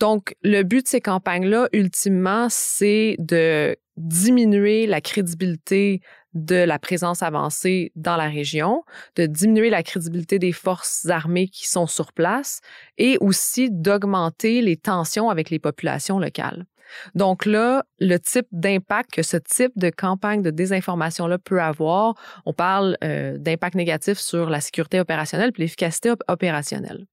Donc, 0.00 0.34
le 0.42 0.62
but 0.62 0.84
de 0.84 0.88
ces 0.88 1.00
campagnes-là, 1.00 1.68
ultimement, 1.72 2.48
c'est 2.50 3.16
de 3.18 3.76
diminuer 3.96 4.86
la 4.86 5.00
crédibilité 5.00 6.00
de 6.34 6.56
la 6.56 6.80
présence 6.80 7.22
avancée 7.22 7.92
dans 7.94 8.16
la 8.16 8.28
région, 8.28 8.82
de 9.14 9.26
diminuer 9.26 9.70
la 9.70 9.82
crédibilité 9.84 10.38
des 10.38 10.52
forces 10.52 11.06
armées 11.08 11.48
qui 11.48 11.68
sont 11.68 11.86
sur 11.86 12.12
place 12.12 12.60
et 12.98 13.16
aussi 13.20 13.70
d'augmenter 13.70 14.60
les 14.60 14.76
tensions 14.76 15.30
avec 15.30 15.50
les 15.50 15.60
populations 15.60 16.18
locales. 16.18 16.66
Donc 17.14 17.46
là, 17.46 17.84
le 17.98 18.18
type 18.18 18.46
d'impact 18.52 19.10
que 19.12 19.22
ce 19.22 19.36
type 19.36 19.72
de 19.76 19.90
campagne 19.90 20.42
de 20.42 20.50
désinformation-là 20.50 21.38
peut 21.38 21.60
avoir, 21.60 22.14
on 22.46 22.52
parle 22.52 22.96
euh, 23.04 23.38
d'impact 23.38 23.74
négatif 23.74 24.18
sur 24.18 24.50
la 24.50 24.60
sécurité 24.60 25.00
opérationnelle 25.00 25.52
et 25.56 25.60
l'efficacité 25.60 26.12
opérationnelle. 26.28 27.06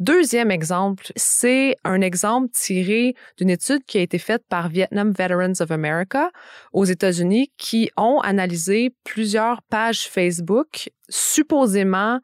Deuxième 0.00 0.50
exemple, 0.50 1.12
c'est 1.14 1.76
un 1.84 2.00
exemple 2.00 2.48
tiré 2.54 3.14
d'une 3.36 3.50
étude 3.50 3.84
qui 3.84 3.98
a 3.98 4.00
été 4.00 4.16
faite 4.16 4.42
par 4.48 4.70
Vietnam 4.70 5.12
Veterans 5.12 5.52
of 5.60 5.70
America 5.70 6.30
aux 6.72 6.86
États-Unis 6.86 7.52
qui 7.58 7.90
ont 7.98 8.18
analysé 8.20 8.94
plusieurs 9.04 9.60
pages 9.60 10.08
Facebook 10.08 10.90
supposément 11.10 12.18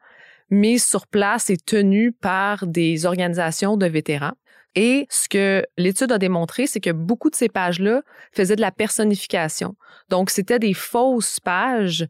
mises 0.49 0.85
sur 0.85 1.05
place 1.05 1.51
et 1.51 1.57
tenues 1.57 2.13
par 2.13 2.65
des 2.65 3.05
organisations 3.05 3.77
de 3.77 3.85
vétérans. 3.85 4.33
Et 4.75 5.07
ce 5.09 5.27
que 5.27 5.65
l'étude 5.77 6.11
a 6.11 6.17
démontré, 6.17 6.67
c'est 6.67 6.79
que 6.79 6.91
beaucoup 6.91 7.29
de 7.29 7.35
ces 7.35 7.49
pages-là 7.49 8.01
faisaient 8.31 8.55
de 8.55 8.61
la 8.61 8.71
personnification. 8.71 9.75
Donc, 10.09 10.29
c'était 10.29 10.59
des 10.59 10.73
fausses 10.73 11.39
pages 11.39 12.07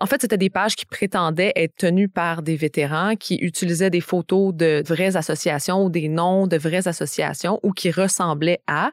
En 0.00 0.06
fait, 0.06 0.20
c'était 0.20 0.36
des 0.36 0.50
pages 0.50 0.76
qui 0.76 0.84
prétendaient 0.84 1.52
être 1.56 1.74
tenues 1.76 2.08
par 2.08 2.42
des 2.42 2.56
vétérans 2.56 3.16
qui 3.16 3.36
utilisaient 3.36 3.90
des 3.90 4.00
photos 4.02 4.54
de 4.54 4.82
vraies 4.86 5.16
associations 5.16 5.84
ou 5.84 5.90
des 5.90 6.08
noms 6.08 6.46
de 6.46 6.58
vraies 6.58 6.86
associations 6.86 7.60
ou 7.62 7.72
qui 7.72 7.90
ressemblaient 7.90 8.60
à 8.66 8.90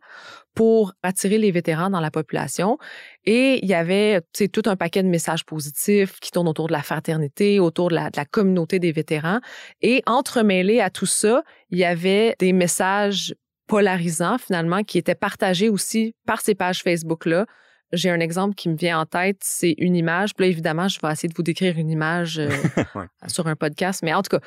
pour 0.55 0.93
attirer 1.03 1.37
les 1.37 1.51
vétérans 1.51 1.89
dans 1.89 1.99
la 1.99 2.11
population. 2.11 2.77
Et 3.25 3.59
il 3.63 3.69
y 3.69 3.73
avait 3.73 4.21
tout 4.51 4.61
un 4.65 4.75
paquet 4.75 5.03
de 5.03 5.07
messages 5.07 5.45
positifs 5.45 6.19
qui 6.19 6.31
tournent 6.31 6.47
autour 6.47 6.67
de 6.67 6.73
la 6.73 6.83
fraternité, 6.83 7.59
autour 7.59 7.89
de 7.89 7.95
la, 7.95 8.11
communauté 8.31 8.79
des 8.79 8.91
vétérans. 8.91 9.39
Et 9.81 10.03
entremêlés 10.05 10.79
à 10.79 10.89
tout 10.89 11.05
ça, 11.05 11.43
il 11.69 11.79
y 11.79 11.85
avait 11.85 12.35
des 12.39 12.53
messages 12.53 13.33
polarisants 13.67 14.37
finalement 14.37 14.83
qui 14.83 14.97
étaient 14.97 15.15
partagés 15.15 15.69
aussi 15.69 16.15
par 16.25 16.41
ces 16.41 16.55
pages 16.55 16.83
Facebook-là 16.83 17.45
j'ai 17.93 18.09
un 18.09 18.19
exemple 18.19 18.55
qui 18.55 18.69
me 18.69 18.75
vient 18.75 18.99
en 18.99 19.05
tête, 19.05 19.37
c'est 19.41 19.75
une 19.77 19.95
image. 19.95 20.33
Puis 20.33 20.45
là, 20.45 20.51
évidemment, 20.51 20.87
je 20.87 20.99
vais 21.01 21.11
essayer 21.11 21.29
de 21.29 21.35
vous 21.35 21.43
décrire 21.43 21.77
une 21.77 21.89
image 21.89 22.39
euh, 22.39 22.49
sur 23.27 23.47
un 23.47 23.55
podcast. 23.55 24.01
Mais 24.03 24.13
en 24.13 24.21
tout 24.21 24.37
cas, 24.37 24.45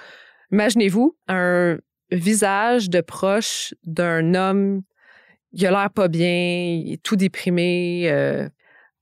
imaginez-vous 0.53 1.17
un 1.29 1.79
visage 2.11 2.91
de 2.91 3.01
proche 3.01 3.75
d'un 3.85 4.35
homme, 4.35 4.83
il 5.53 5.67
a 5.67 5.71
l'air 5.71 5.91
pas 5.91 6.09
bien, 6.09 6.81
il 6.85 6.93
est 6.93 7.03
tout 7.03 7.17
déprimé. 7.17 8.11
Euh, 8.11 8.49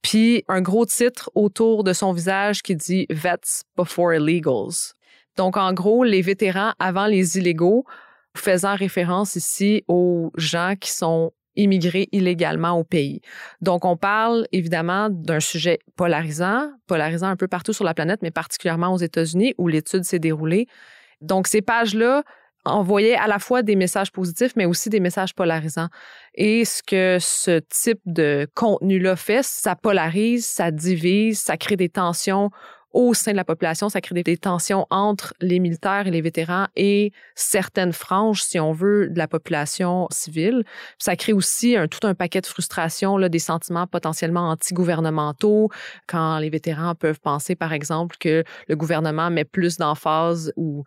puis 0.01 0.43
un 0.47 0.61
gros 0.61 0.85
titre 0.85 1.31
autour 1.33 1.83
de 1.83 1.91
son 1.91 2.13
visage 2.13 2.61
qui 2.61 2.75
dit 2.75 3.07
Vets 3.09 3.63
before 3.75 4.13
illegals. 4.13 4.93
Donc, 5.37 5.57
en 5.57 5.73
gros, 5.73 6.03
les 6.03 6.21
vétérans 6.21 6.73
avant 6.79 7.07
les 7.07 7.37
illégaux, 7.37 7.85
faisant 8.37 8.75
référence 8.75 9.35
ici 9.35 9.83
aux 9.87 10.31
gens 10.37 10.75
qui 10.79 10.93
sont 10.93 11.33
immigrer 11.55 12.07
illégalement 12.11 12.71
au 12.71 12.83
pays. 12.83 13.21
Donc, 13.61 13.85
on 13.85 13.97
parle 13.97 14.47
évidemment 14.51 15.09
d'un 15.09 15.39
sujet 15.39 15.79
polarisant, 15.95 16.69
polarisant 16.87 17.27
un 17.27 17.35
peu 17.35 17.47
partout 17.47 17.73
sur 17.73 17.83
la 17.83 17.93
planète, 17.93 18.21
mais 18.21 18.31
particulièrement 18.31 18.93
aux 18.93 18.97
États-Unis 18.97 19.53
où 19.57 19.67
l'étude 19.67 20.03
s'est 20.03 20.19
déroulée. 20.19 20.67
Donc, 21.21 21.47
ces 21.47 21.61
pages-là 21.61 22.23
envoyaient 22.65 23.15
à 23.15 23.27
la 23.27 23.39
fois 23.39 23.61
des 23.61 23.75
messages 23.75 24.11
positifs, 24.11 24.53
mais 24.55 24.65
aussi 24.65 24.89
des 24.89 24.99
messages 24.99 25.33
polarisants. 25.35 25.89
Et 26.33 26.65
ce 26.65 26.81
que 26.81 27.17
ce 27.19 27.59
type 27.59 28.01
de 28.05 28.47
contenu-là 28.55 29.15
fait, 29.15 29.43
ça 29.43 29.75
polarise, 29.75 30.45
ça 30.45 30.71
divise, 30.71 31.39
ça 31.39 31.57
crée 31.57 31.75
des 31.75 31.89
tensions 31.89 32.49
au 32.95 33.13
sein 33.13 33.31
de 33.33 33.35
la 33.35 33.43
population, 33.43 33.89
ça 33.89 33.99
crée 33.99 34.23
des 34.23 34.37
tensions 34.37 34.87
entre 34.89 35.33
les 35.41 35.59
militaires 35.59 36.07
et 36.07 36.11
les 36.11 36.21
vétérans 36.21 36.67
et 36.77 37.11
certaines 37.35 37.91
franges, 37.91 38.41
si 38.41 38.57
on 38.57 38.71
veut, 38.71 39.09
de 39.09 39.17
la 39.17 39.27
population 39.27 40.07
civile. 40.11 40.63
Ça 40.97 41.17
crée 41.17 41.33
aussi 41.33 41.75
tout 41.91 42.07
un 42.07 42.13
paquet 42.13 42.39
de 42.39 42.45
frustrations, 42.45 43.17
là, 43.17 43.27
des 43.27 43.39
sentiments 43.39 43.85
potentiellement 43.85 44.49
anti-gouvernementaux, 44.49 45.69
quand 46.07 46.39
les 46.39 46.49
vétérans 46.49 46.95
peuvent 46.95 47.19
penser, 47.19 47.55
par 47.55 47.73
exemple, 47.73 48.15
que 48.17 48.45
le 48.69 48.75
gouvernement 48.77 49.29
met 49.29 49.43
plus 49.43 49.75
d'emphase 49.75 50.53
ou 50.55 50.85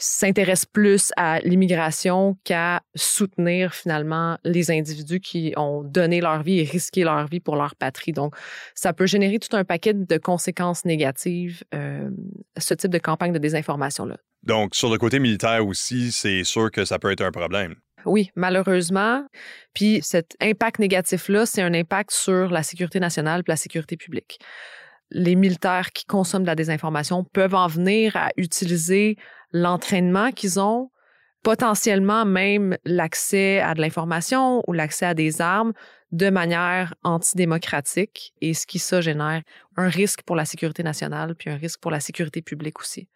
s'intéresse 0.00 0.64
plus 0.64 1.12
à 1.16 1.40
l'immigration 1.40 2.36
qu'à 2.44 2.80
soutenir 2.94 3.74
finalement 3.74 4.38
les 4.44 4.70
individus 4.70 5.20
qui 5.20 5.52
ont 5.56 5.82
donné 5.84 6.20
leur 6.20 6.42
vie 6.42 6.60
et 6.60 6.64
risqué 6.64 7.04
leur 7.04 7.26
vie 7.26 7.40
pour 7.40 7.54
leur 7.54 7.76
patrie. 7.76 8.12
Donc, 8.12 8.34
ça 8.74 8.92
peut 8.92 9.06
générer 9.06 9.38
tout 9.38 9.54
un 9.54 9.64
paquet 9.64 9.92
de 9.92 10.16
conséquences 10.16 10.84
négatives, 10.84 11.62
euh, 11.74 12.08
ce 12.56 12.74
type 12.74 12.90
de 12.90 12.98
campagne 12.98 13.32
de 13.32 13.38
désinformation-là. 13.38 14.16
Donc, 14.42 14.74
sur 14.74 14.90
le 14.90 14.96
côté 14.96 15.18
militaire 15.18 15.66
aussi, 15.66 16.12
c'est 16.12 16.44
sûr 16.44 16.70
que 16.70 16.86
ça 16.86 16.98
peut 16.98 17.10
être 17.12 17.20
un 17.20 17.30
problème. 17.30 17.76
Oui, 18.06 18.30
malheureusement. 18.34 19.26
Puis 19.74 20.00
cet 20.02 20.34
impact 20.40 20.78
négatif-là, 20.78 21.44
c'est 21.44 21.60
un 21.60 21.74
impact 21.74 22.12
sur 22.12 22.48
la 22.48 22.62
sécurité 22.62 23.00
nationale 23.00 23.40
et 23.40 23.50
la 23.50 23.56
sécurité 23.56 23.98
publique. 23.98 24.38
Les 25.10 25.34
militaires 25.34 25.92
qui 25.92 26.06
consomment 26.06 26.44
de 26.44 26.46
la 26.46 26.54
désinformation 26.54 27.24
peuvent 27.24 27.54
en 27.54 27.66
venir 27.66 28.16
à 28.16 28.30
utiliser 28.38 29.16
l'entraînement 29.52 30.32
qu'ils 30.32 30.60
ont, 30.60 30.90
potentiellement 31.42 32.24
même 32.24 32.76
l'accès 32.84 33.60
à 33.60 33.74
de 33.74 33.80
l'information 33.80 34.62
ou 34.66 34.72
l'accès 34.72 35.06
à 35.06 35.14
des 35.14 35.40
armes 35.40 35.72
de 36.12 36.28
manière 36.28 36.94
antidémocratique 37.02 38.34
et 38.40 38.52
ce 38.52 38.66
qui 38.66 38.78
ça 38.78 39.00
génère 39.00 39.42
un 39.76 39.88
risque 39.88 40.22
pour 40.22 40.36
la 40.36 40.44
sécurité 40.44 40.82
nationale 40.82 41.34
puis 41.34 41.50
un 41.50 41.56
risque 41.56 41.80
pour 41.80 41.90
la 41.90 42.00
sécurité 42.00 42.42
publique 42.42 42.80
aussi. 42.80 43.08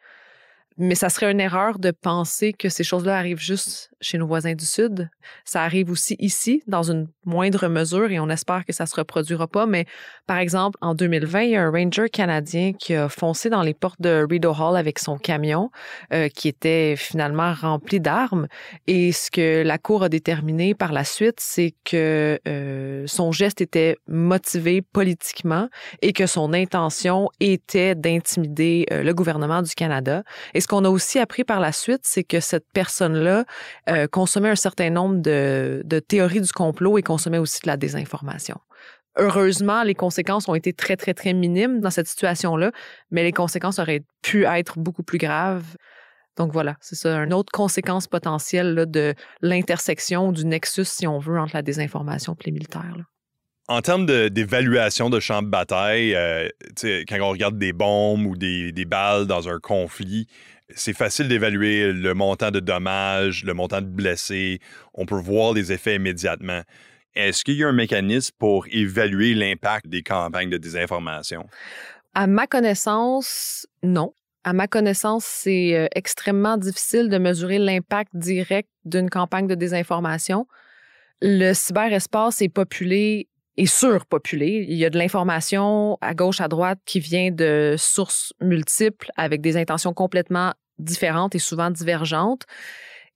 Mais 0.77 0.97
ça 0.97 1.09
serait 1.09 1.31
une 1.31 1.41
erreur 1.41 1.79
de 1.79 1.93
penser 1.93 2.53
que 2.53 2.69
ces 2.69 2.83
choses-là 2.83 3.17
arrivent 3.17 3.39
juste 3.39 3.91
chez 4.01 4.19
nos 4.19 4.27
voisins 4.27 4.55
du 4.55 4.67
Sud. 4.67 5.09
Ça 5.45 5.63
arrive 5.63 5.91
aussi 5.91 6.17
ici, 6.19 6.63
dans 6.67 6.91
une 6.91 7.07
moindre 7.25 7.69
mesure, 7.69 8.11
et 8.11 8.19
on 8.19 8.29
espère 8.29 8.65
que 8.65 8.73
ça 8.73 8.85
se 8.87 8.97
reproduira 8.97 9.47
pas. 9.47 9.67
Mais 9.67 9.87
par 10.27 10.39
exemple, 10.39 10.77
en 10.81 10.95
2020, 10.95 11.43
il 11.43 11.51
y 11.51 11.57
a 11.57 11.63
un 11.63 11.71
ranger 11.71 12.09
canadien 12.11 12.73
qui 12.73 12.95
a 12.95 13.09
foncé 13.09 13.51
dans 13.51 13.63
les 13.63 13.73
portes 13.73 14.01
de 14.01 14.27
Rideau 14.29 14.53
Hall 14.53 14.77
avec 14.77 14.99
son 14.99 15.17
camion, 15.17 15.71
euh, 16.13 16.29
qui 16.29 16.49
était 16.49 16.97
finalement 16.97 17.53
rempli 17.55 18.01
d'armes. 18.01 18.49
Et 18.89 19.13
ce 19.13 19.31
que 19.31 19.63
la 19.63 19.79
Cour 19.79 20.03
a 20.03 20.09
déterminé 20.09 20.75
par 20.75 20.93
la 20.93 21.05
suite, 21.05 21.39
c'est 21.39 21.75
que 21.85 22.41
euh, 22.49 23.05
son 23.07 23.31
geste 23.31 23.61
était 23.61 23.97
motivé 24.09 24.83
politiquement 24.83 25.69
et 26.03 26.13
que 26.13 26.27
son 26.27 26.53
intention 26.53 27.31
était 27.39 27.95
d'intimider 27.95 28.87
euh, 28.91 29.03
le 29.03 29.15
gouvernement 29.15 29.63
du 29.63 29.75
Canada. 29.75 30.25
Ce 30.65 30.67
qu'on 30.67 30.87
a 30.87 30.89
aussi 30.89 31.19
appris 31.19 31.45
par 31.45 31.61
la 31.61 31.73
suite, 31.73 32.01
c'est 32.05 32.25
que 32.25 32.41
cette 32.41 32.65
personne-là 32.73 33.45
euh, 33.91 34.07
consommait 34.07 34.49
un 34.49 34.57
certain 34.57 34.89
nombre 34.89 35.21
de, 35.21 35.83
de 35.85 35.99
théories 35.99 36.41
du 36.41 36.53
complot 36.53 36.97
et 36.97 37.03
consommait 37.03 37.37
aussi 37.37 37.61
de 37.65 37.67
la 37.67 37.77
désinformation. 37.77 38.59
Heureusement, 39.19 39.83
les 39.83 39.95
conséquences 39.95 40.49
ont 40.49 40.55
été 40.55 40.73
très, 40.73 40.97
très, 40.97 41.13
très 41.13 41.35
minimes 41.35 41.81
dans 41.81 41.91
cette 41.91 42.09
situation-là, 42.09 42.73
mais 43.11 43.23
les 43.25 43.33
conséquences 43.33 43.79
auraient 43.79 44.05
pu 44.23 44.47
être 44.47 44.79
beaucoup 44.79 45.03
plus 45.03 45.19
graves. 45.19 45.77
Donc 46.39 46.51
voilà, 46.51 46.77
c'est 46.81 46.97
ça, 46.97 47.15
une 47.19 47.35
autre 47.35 47.53
conséquence 47.53 48.07
potentielle 48.07 48.87
de 48.89 49.13
l'intersection, 49.43 50.33
du 50.33 50.47
nexus, 50.47 50.87
si 50.87 51.07
on 51.07 51.19
veut, 51.19 51.39
entre 51.39 51.55
la 51.55 51.63
désinformation 51.63 52.35
et 52.41 52.45
les 52.47 52.53
militaires. 52.53 52.97
En 53.69 53.81
termes 53.81 54.07
d'évaluation 54.07 55.11
de, 55.11 55.21
champs 55.21 55.43
de 55.43 55.49
bataille, 55.49 56.15
euh, 56.15 56.49
quand 56.83 57.19
on 57.21 57.31
regarde 57.31 57.59
des 57.59 57.73
bombes 57.73 58.27
ou 58.27 58.37
des 58.37 58.85
balles 58.85 59.27
dans 59.27 59.49
un 59.49 59.59
conflit, 59.59 60.27
c'est 60.71 60.97
facile 60.97 61.29
d'évaluer 61.29 61.93
le 61.93 62.15
montant 62.15 62.51
de 62.51 62.61
dommages, 62.61 63.45
le 63.45 63.55
montant 63.55 63.81
de 63.81 63.87
blessés. 63.87 64.61
On 64.95 65.07
peut 65.07 65.19
voir 65.19 65.53
les 65.53 65.73
effets 65.73 65.97
immédiatement. 65.97 66.63
Est-ce 67.15 67.45
qu'il 67.45 67.55
y 67.55 67.65
a 67.65 67.69
un 67.69 67.73
mécanisme 67.73 68.35
pour 68.39 68.67
évaluer 68.71 69.35
l'impact 69.35 69.87
des 69.87 70.03
campagnes 70.03 70.51
de 70.51 70.57
désinformation? 70.57 71.47
À 72.15 72.27
ma 72.27 72.47
connaissance, 72.47 73.67
non. 73.83 74.15
À 74.43 74.53
ma 74.53 74.67
connaissance, 74.67 75.25
c'est 75.25 75.75
euh, 75.75 75.87
extrêmement 75.95 76.57
difficile 76.57 77.09
de 77.09 77.19
mesurer 77.19 77.59
l'impact 77.59 78.11
direct 78.15 78.69
d'une 78.85 79.09
campagne 79.11 79.47
de 79.47 79.55
désinformation. 79.55 80.47
Le 81.23 81.55
cyberespace 81.55 82.43
est 82.43 82.49
populé 82.49 83.29
et 83.57 83.67
surpopulé. 83.67 84.67
Il 84.69 84.77
y 84.77 84.85
a 84.85 84.91
de 84.91 84.99
l'information 84.99 85.99
à 86.01 86.15
gauche, 86.15 86.41
à 86.41 86.49
droite 86.49 86.79
qui 86.85 87.01
vient 87.01 87.31
de 87.31 87.77
sources 87.79 88.33
multiples 88.41 89.11
avec 89.17 89.41
des 89.41 89.57
intentions 89.57 89.93
complètement 89.93 90.53
différentes 90.79 91.35
et 91.35 91.39
souvent 91.39 91.71
divergentes. 91.71 92.43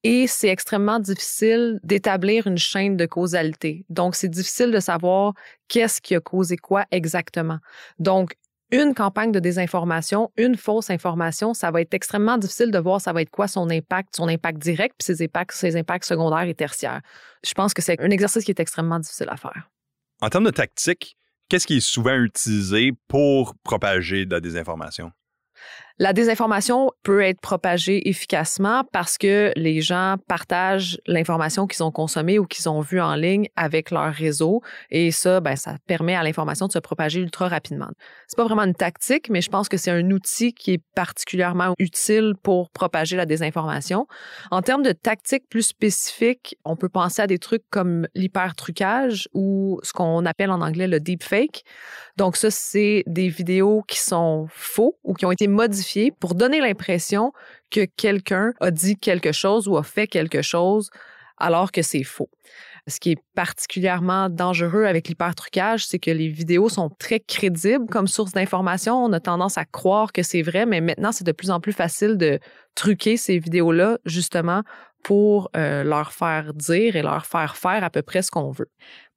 Et 0.04 0.28
c'est 0.28 0.49
extrêmement 0.49 1.00
difficile 1.00 1.80
d'établir 1.83 2.47
une 2.47 2.59
chaîne 2.59 2.97
de 2.97 3.04
causalité. 3.04 3.85
Donc, 3.88 4.14
c'est 4.14 4.28
difficile 4.28 4.71
de 4.71 4.78
savoir 4.78 5.35
qu'est-ce 5.66 6.00
qui 6.00 6.14
a 6.14 6.21
causé 6.21 6.57
quoi 6.57 6.85
exactement. 6.92 7.59
Donc, 7.99 8.35
une 8.71 8.95
campagne 8.95 9.33
de 9.33 9.40
désinformation, 9.40 10.30
une 10.37 10.57
fausse 10.57 10.90
information, 10.90 11.54
ça 11.54 11.71
va 11.71 11.80
être 11.80 11.95
extrêmement 11.95 12.37
difficile 12.37 12.71
de 12.71 12.78
voir 12.78 13.00
ça 13.00 13.12
va 13.12 13.23
être 13.23 13.30
quoi 13.30 13.49
son 13.49 13.71
impact, 13.71 14.14
son 14.14 14.28
impact 14.28 14.59
direct, 14.59 14.95
puis 14.99 15.07
ses 15.07 15.25
impacts, 15.25 15.52
ses 15.52 15.75
impacts 15.76 16.04
secondaires 16.04 16.47
et 16.47 16.54
tertiaires. 16.54 17.00
Je 17.45 17.54
pense 17.54 17.73
que 17.73 17.83
c'est 17.83 17.99
un 18.00 18.11
exercice 18.11 18.45
qui 18.45 18.50
est 18.50 18.61
extrêmement 18.61 18.99
difficile 19.00 19.28
à 19.30 19.37
faire. 19.37 19.71
En 20.21 20.31
termes 20.31 20.45
de 20.45 20.51
tactique, 20.51 21.17
qu'est-ce 21.49 21.67
qui 21.67 21.77
est 21.77 21.81
souvent 21.81 22.17
utilisé 22.17 22.93
pour 23.07 23.55
propager 23.63 24.27
de 24.27 24.35
la 24.35 24.41
désinformation? 24.41 25.13
La 26.00 26.12
désinformation 26.12 26.93
peut 27.02 27.23
être 27.23 27.40
propagée 27.40 28.09
efficacement 28.09 28.85
parce 28.93 29.19
que 29.19 29.50
les 29.57 29.81
gens 29.81 30.14
partagent 30.28 31.00
l'information 31.09 31.67
qu'ils 31.67 31.83
ont 31.83 31.90
consommée 31.90 32.38
ou 32.38 32.47
qu'ils 32.47 32.69
ont 32.69 32.81
vue 32.81 33.00
en 33.00 33.17
ligne 33.17 33.49
avec 33.57 33.90
leur 33.90 34.12
réseau 34.12 34.62
et 34.90 35.11
ça, 35.11 35.40
ben, 35.40 35.57
ça 35.57 35.75
permet 35.88 36.14
à 36.14 36.23
l'information 36.23 36.69
de 36.69 36.73
se 36.73 36.78
propager 36.78 37.19
ultra 37.19 37.49
rapidement. 37.49 37.88
C'est 38.28 38.37
pas 38.37 38.45
vraiment 38.45 38.62
une 38.62 38.76
tactique, 38.76 39.28
mais 39.28 39.40
je 39.40 39.50
pense 39.50 39.69
que 39.69 39.76
c'est 39.76 39.90
un 39.90 40.09
outil 40.12 40.52
qui 40.52 40.75
est 40.75 40.83
particulièrement 40.95 41.75
utile 41.81 42.35
pour 42.45 42.71
propager 42.71 43.17
la 43.17 43.26
désinformation. 43.26 44.07
En 44.52 44.62
termes 44.62 44.85
de 44.85 44.93
tactique 44.93 45.49
plus 45.50 45.62
spécifiques, 45.62 46.57
on 46.64 46.76
peut 46.76 46.88
penser 46.88 47.23
à 47.23 47.26
des 47.26 47.38
trucs 47.38 47.64
comme 47.71 48.07
l'hypertrucage 48.14 49.28
ou 49.35 49.81
ce 49.83 49.93
qu'on 49.93 50.25
appelle 50.26 50.52
en 50.52 50.61
anglais 50.61 50.87
le 50.87 51.00
deepfake. 51.00 51.64
Donc 52.17 52.37
ça, 52.37 52.52
c'est 52.52 53.02
des 53.09 53.28
vidéos 53.28 53.83
qui 53.88 53.99
sont 53.99 54.47
faux 54.50 54.97
ou 55.02 55.14
qui 55.14 55.26
ont 55.26 55.33
été 55.33 55.49
modifiées 55.49 55.88
pour 56.21 56.35
donner 56.35 56.61
l'impression 56.61 57.33
que 57.71 57.85
quelqu'un 57.85 58.52
a 58.61 58.71
dit 58.71 58.97
quelque 58.97 59.33
chose 59.33 59.68
ou 59.68 59.76
a 59.76 59.83
fait 59.83 60.07
quelque 60.07 60.42
chose 60.42 60.90
alors 61.38 61.73
que 61.73 61.83
c'est 61.83 62.04
faux. 62.04 62.30
Ce 62.88 62.99
qui 63.00 63.12
est 63.12 63.23
particulièrement 63.35 64.30
dangereux 64.30 64.85
avec 64.85 65.09
l'hypertrucage, 65.09 65.87
c'est 65.87 65.99
que 65.99 66.11
les 66.11 66.28
vidéos 66.28 66.71
sont 66.71 66.88
très 66.99 67.21
crédibles 67.21 67.87
comme 67.87 68.07
source 68.07 68.33
d'information. 68.33 69.04
On 69.04 69.12
a 69.12 69.21
tendance 69.21 69.59
à 69.59 69.66
croire 69.66 70.12
que 70.12 70.23
c'est 70.23 70.40
vrai, 70.40 70.64
mais 70.64 70.80
maintenant, 70.80 71.12
c'est 71.12 71.25
de 71.25 71.33
plus 71.33 71.50
en 71.50 71.61
plus 71.61 71.75
facile 71.75 72.16
de 72.16 72.40
truquer 72.75 73.18
ces 73.18 73.38
vidéos-là, 73.38 73.99
justement, 74.07 74.62
pour 75.02 75.50
euh, 75.54 75.85
leur 75.85 76.12
faire 76.12 76.54
dire 76.54 76.97
et 76.97 77.02
leur 77.02 77.26
faire 77.26 77.57
faire 77.57 77.85
à 77.85 77.90
peu 77.90 78.02
près 78.02 78.23
ce 78.23 78.30
qu'on 78.30 78.50
veut. 78.50 78.71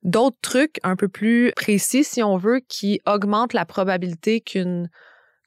D'autres 0.03 0.37
trucs 0.41 0.79
un 0.83 0.97
peu 0.97 1.07
plus 1.07 1.53
précis, 1.55 2.03
si 2.03 2.21
on 2.21 2.37
veut, 2.37 2.59
qui 2.67 2.99
augmentent 3.05 3.53
la 3.53 3.65
probabilité 3.65 4.41
qu'une 4.41 4.89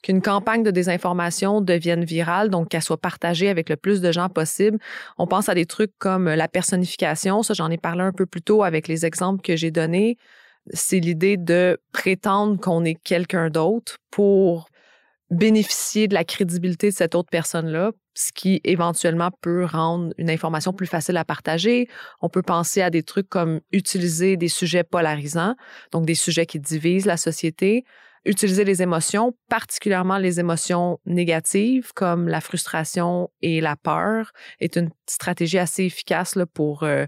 qu'une 0.05 0.21
campagne 0.21 0.61
de 0.61 0.69
désinformation 0.69 1.61
devienne 1.61 2.05
virale, 2.05 2.51
donc 2.51 2.69
qu'elle 2.69 2.83
soit 2.83 3.01
partagée 3.01 3.49
avec 3.49 3.69
le 3.69 3.75
plus 3.75 4.01
de 4.01 4.11
gens 4.11 4.29
possible. 4.29 4.77
On 5.17 5.25
pense 5.25 5.49
à 5.49 5.55
des 5.55 5.65
trucs 5.65 5.93
comme 5.97 6.29
la 6.29 6.47
personnification, 6.47 7.41
ça 7.41 7.55
j'en 7.55 7.71
ai 7.71 7.79
parlé 7.79 8.03
un 8.03 8.11
peu 8.11 8.27
plus 8.27 8.43
tôt 8.43 8.61
avec 8.61 8.87
les 8.87 9.07
exemples 9.07 9.41
que 9.41 9.55
j'ai 9.55 9.71
donnés. 9.71 10.17
C'est 10.71 10.99
l'idée 10.99 11.37
de 11.37 11.79
prétendre 11.91 12.59
qu'on 12.61 12.85
est 12.85 12.93
quelqu'un 13.03 13.49
d'autre 13.49 13.97
pour 14.11 14.67
bénéficier 15.31 16.07
de 16.07 16.13
la 16.13 16.23
crédibilité 16.23 16.89
de 16.91 16.95
cette 16.95 17.15
autre 17.15 17.29
personne-là, 17.31 17.91
ce 18.13 18.31
qui 18.31 18.61
éventuellement 18.63 19.31
peut 19.41 19.65
rendre 19.65 20.13
une 20.19 20.29
information 20.29 20.71
plus 20.71 20.85
facile 20.85 21.17
à 21.17 21.25
partager. 21.25 21.87
On 22.21 22.29
peut 22.29 22.43
penser 22.43 22.83
à 22.83 22.91
des 22.91 23.01
trucs 23.01 23.27
comme 23.27 23.59
utiliser 23.71 24.37
des 24.37 24.49
sujets 24.49 24.83
polarisants, 24.83 25.55
donc 25.91 26.05
des 26.05 26.13
sujets 26.13 26.45
qui 26.45 26.59
divisent 26.59 27.07
la 27.07 27.17
société, 27.17 27.85
utiliser 28.25 28.63
les 28.63 28.81
émotions, 28.81 29.35
particulièrement 29.49 30.17
les 30.17 30.39
émotions 30.39 30.99
négatives 31.05 31.93
comme 31.93 32.27
la 32.27 32.41
frustration 32.41 33.29
et 33.41 33.61
la 33.61 33.75
peur, 33.75 34.31
est 34.59 34.75
une 34.75 34.89
stratégie 35.07 35.59
assez 35.59 35.83
efficace 35.83 36.35
là, 36.35 36.45
pour 36.45 36.83
euh, 36.83 37.05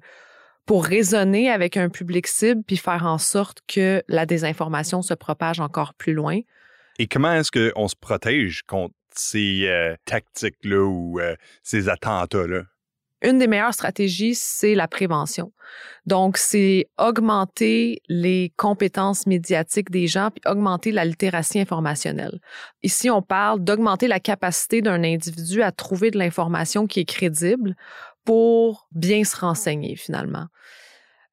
pour 0.66 0.86
raisonner 0.86 1.50
avec 1.50 1.78
un 1.78 1.90
public 1.90 2.28
cible 2.28 2.62
puis 2.62 2.78
faire 2.78 3.06
en 3.06 3.18
sorte 3.18 3.62
que 3.68 4.04
la 4.08 4.26
désinformation 4.26 5.02
se 5.02 5.14
propage 5.14 5.60
encore 5.60 5.94
plus 5.94 6.14
loin. 6.14 6.40
Et 7.00 7.08
comment 7.08 7.34
est-ce 7.34 7.52
qu'on 7.52 7.88
se 7.88 7.96
protège 7.96 8.64
contre 8.64 8.94
ces 9.16 9.68
euh, 9.68 9.96
tactiques-là 10.06 10.84
ou 10.84 11.20
euh, 11.20 11.36
ces 11.64 11.90
attentats-là? 11.90 12.64
Une 13.24 13.40
des 13.40 13.48
meilleures 13.48 13.74
stratégies, 13.74 14.36
c'est 14.36 14.76
la 14.76 14.88
prévention. 14.88 15.52
Donc, 16.06 16.38
c'est 16.38 16.88
augmenter 17.00 18.02
les 18.08 18.54
compétences 18.58 19.26
médiatiques 19.26 19.90
des 19.90 20.08
gens 20.08 20.30
puis 20.30 20.42
augmenter 20.46 20.92
la 20.92 21.04
littératie 21.04 21.60
informationnelle. 21.60 22.40
Ici, 22.84 23.10
on 23.10 23.24
parle 23.24 23.64
d'augmenter 23.64 24.08
la 24.08 24.20
capacité 24.20 24.82
d'un 24.82 25.04
individu 25.04 25.64
à 25.64 25.72
trouver 25.72 26.12
de 26.12 26.20
l'information 26.20 26.86
qui 26.86 27.00
est 27.00 27.06
crédible 27.06 27.76
pour 28.24 28.88
bien 28.92 29.24
se 29.24 29.36
renseigner 29.36 29.96
finalement. 29.96 30.46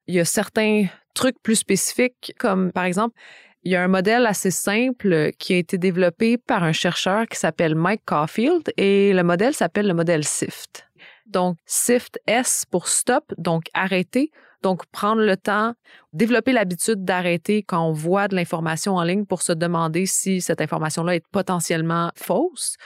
Il 0.07 0.15
y 0.15 0.19
a 0.19 0.25
certains 0.25 0.85
trucs 1.13 1.41
plus 1.41 1.55
spécifiques, 1.55 2.33
comme 2.39 2.71
par 2.71 2.85
exemple, 2.85 3.15
il 3.63 3.71
y 3.71 3.75
a 3.75 3.83
un 3.83 3.87
modèle 3.87 4.27
assez 4.27 4.51
simple 4.51 5.31
qui 5.39 5.53
a 5.53 5.57
été 5.57 5.79
développé 5.79 6.37
par 6.37 6.63
un 6.63 6.71
chercheur 6.71 7.25
qui 7.27 7.37
s'appelle 7.37 7.73
Mike 7.73 8.03
Caulfield 8.05 8.71
et 8.77 9.11
le 9.11 9.23
modèle 9.23 9.55
s'appelle 9.55 9.87
le 9.87 9.95
modèle 9.95 10.23
SIFT. 10.23 10.85
Donc, 11.25 11.57
SIFT 11.65 12.19
S 12.27 12.65
pour 12.69 12.87
stop, 12.87 13.33
donc 13.37 13.63
arrêter. 13.73 14.31
Donc, 14.61 14.85
prendre 14.87 15.21
le 15.21 15.37
temps, 15.37 15.73
développer 16.13 16.51
l'habitude 16.51 17.03
d'arrêter 17.03 17.63
quand 17.63 17.87
on 17.87 17.91
voit 17.91 18.27
de 18.27 18.35
l'information 18.35 18.95
en 18.95 19.03
ligne 19.03 19.25
pour 19.25 19.41
se 19.41 19.51
demander 19.51 20.05
si 20.05 20.41
cette 20.41 20.61
information-là 20.61 21.15
est 21.15 21.27
potentiellement 21.31 22.11
fausse. 22.15 22.77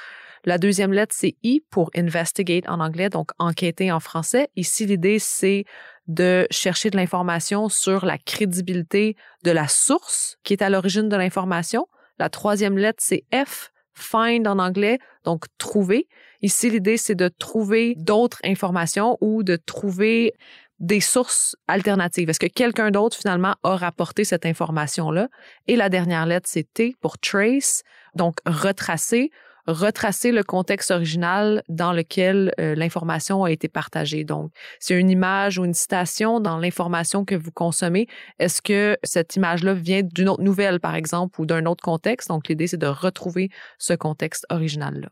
La 0.46 0.58
deuxième 0.58 0.94
lettre, 0.94 1.14
c'est 1.18 1.36
I 1.44 1.62
pour 1.70 1.92
investigate 1.96 2.68
en 2.70 2.80
anglais, 2.80 3.10
donc 3.10 3.32
enquêter 3.40 3.92
en 3.92 4.00
français. 4.00 4.50
Ici, 4.56 4.86
l'idée, 4.86 5.20
c'est 5.20 5.66
de 6.08 6.48
chercher 6.50 6.90
de 6.90 6.98
l'information 6.98 7.70
sur 7.70 8.06
la 8.06 8.18
crédibilité 8.18 9.16
de 9.44 9.52
la 9.52 9.68
source 9.68 10.38
qui 10.44 10.54
est 10.54 10.62
à 10.62 10.70
l'origine 10.70 11.10
de 11.10 11.16
l'information. 11.16 11.88
La 12.18 12.30
troisième 12.30 12.78
lettre, 12.78 13.00
c'est 13.02 13.26
F, 13.34 13.72
find 13.94 14.48
en 14.48 14.60
anglais, 14.60 15.00
donc 15.24 15.46
trouver. 15.58 16.08
Ici, 16.42 16.70
l'idée, 16.70 16.98
c'est 16.98 17.16
de 17.16 17.28
trouver 17.28 17.96
d'autres 17.98 18.40
informations 18.44 19.18
ou 19.22 19.44
de 19.44 19.56
trouver 19.56 20.34
des 20.80 21.02
sources 21.02 21.58
alternatives. 21.68 22.30
Est-ce 22.30 22.40
que 22.40 22.48
quelqu'un 22.48 22.92
d'autre, 22.92 23.18
finalement, 23.18 23.56
a 23.64 23.76
rapporté 23.76 24.24
cette 24.24 24.46
information-là? 24.46 25.28
Et 25.68 25.76
la 25.76 25.90
dernière 25.90 26.26
lettre, 26.26 26.48
c'est 26.50 26.72
T 26.74 26.96
pour 27.02 27.18
trace, 27.18 27.84
donc 28.16 28.38
retracer 28.46 29.32
retracer 29.68 30.32
le 30.32 30.44
contexte 30.44 30.92
original 30.92 31.64
dans 31.70 31.94
lequel 31.94 32.52
euh, 32.60 32.76
l'information 32.76 33.44
a 33.44 33.52
été 33.52 33.68
partagée. 33.68 34.24
Donc, 34.24 34.52
c'est 34.80 35.00
une 35.00 35.10
image 35.10 35.60
ou 35.60 35.66
une 35.66 35.74
citation 35.74 36.40
dans 36.40 36.58
l'information 36.58 37.26
que 37.26 37.36
vous 37.36 37.52
consommez. 37.52 38.08
Est-ce 38.40 38.62
que 38.62 38.98
cette 39.04 39.36
image-là 39.36 39.74
vient 39.74 40.02
d'une 40.02 40.30
autre 40.30 40.42
nouvelle, 40.42 40.80
par 40.80 40.96
exemple, 40.96 41.40
ou 41.40 41.46
d'un 41.46 41.66
autre 41.66 41.84
contexte? 41.84 42.30
Donc, 42.30 42.48
l'idée, 42.48 42.68
c'est 42.68 42.78
de 42.78 42.88
retrouver 42.88 43.50
ce 43.78 43.94
contexte 43.94 44.46
original-là. 44.50 45.10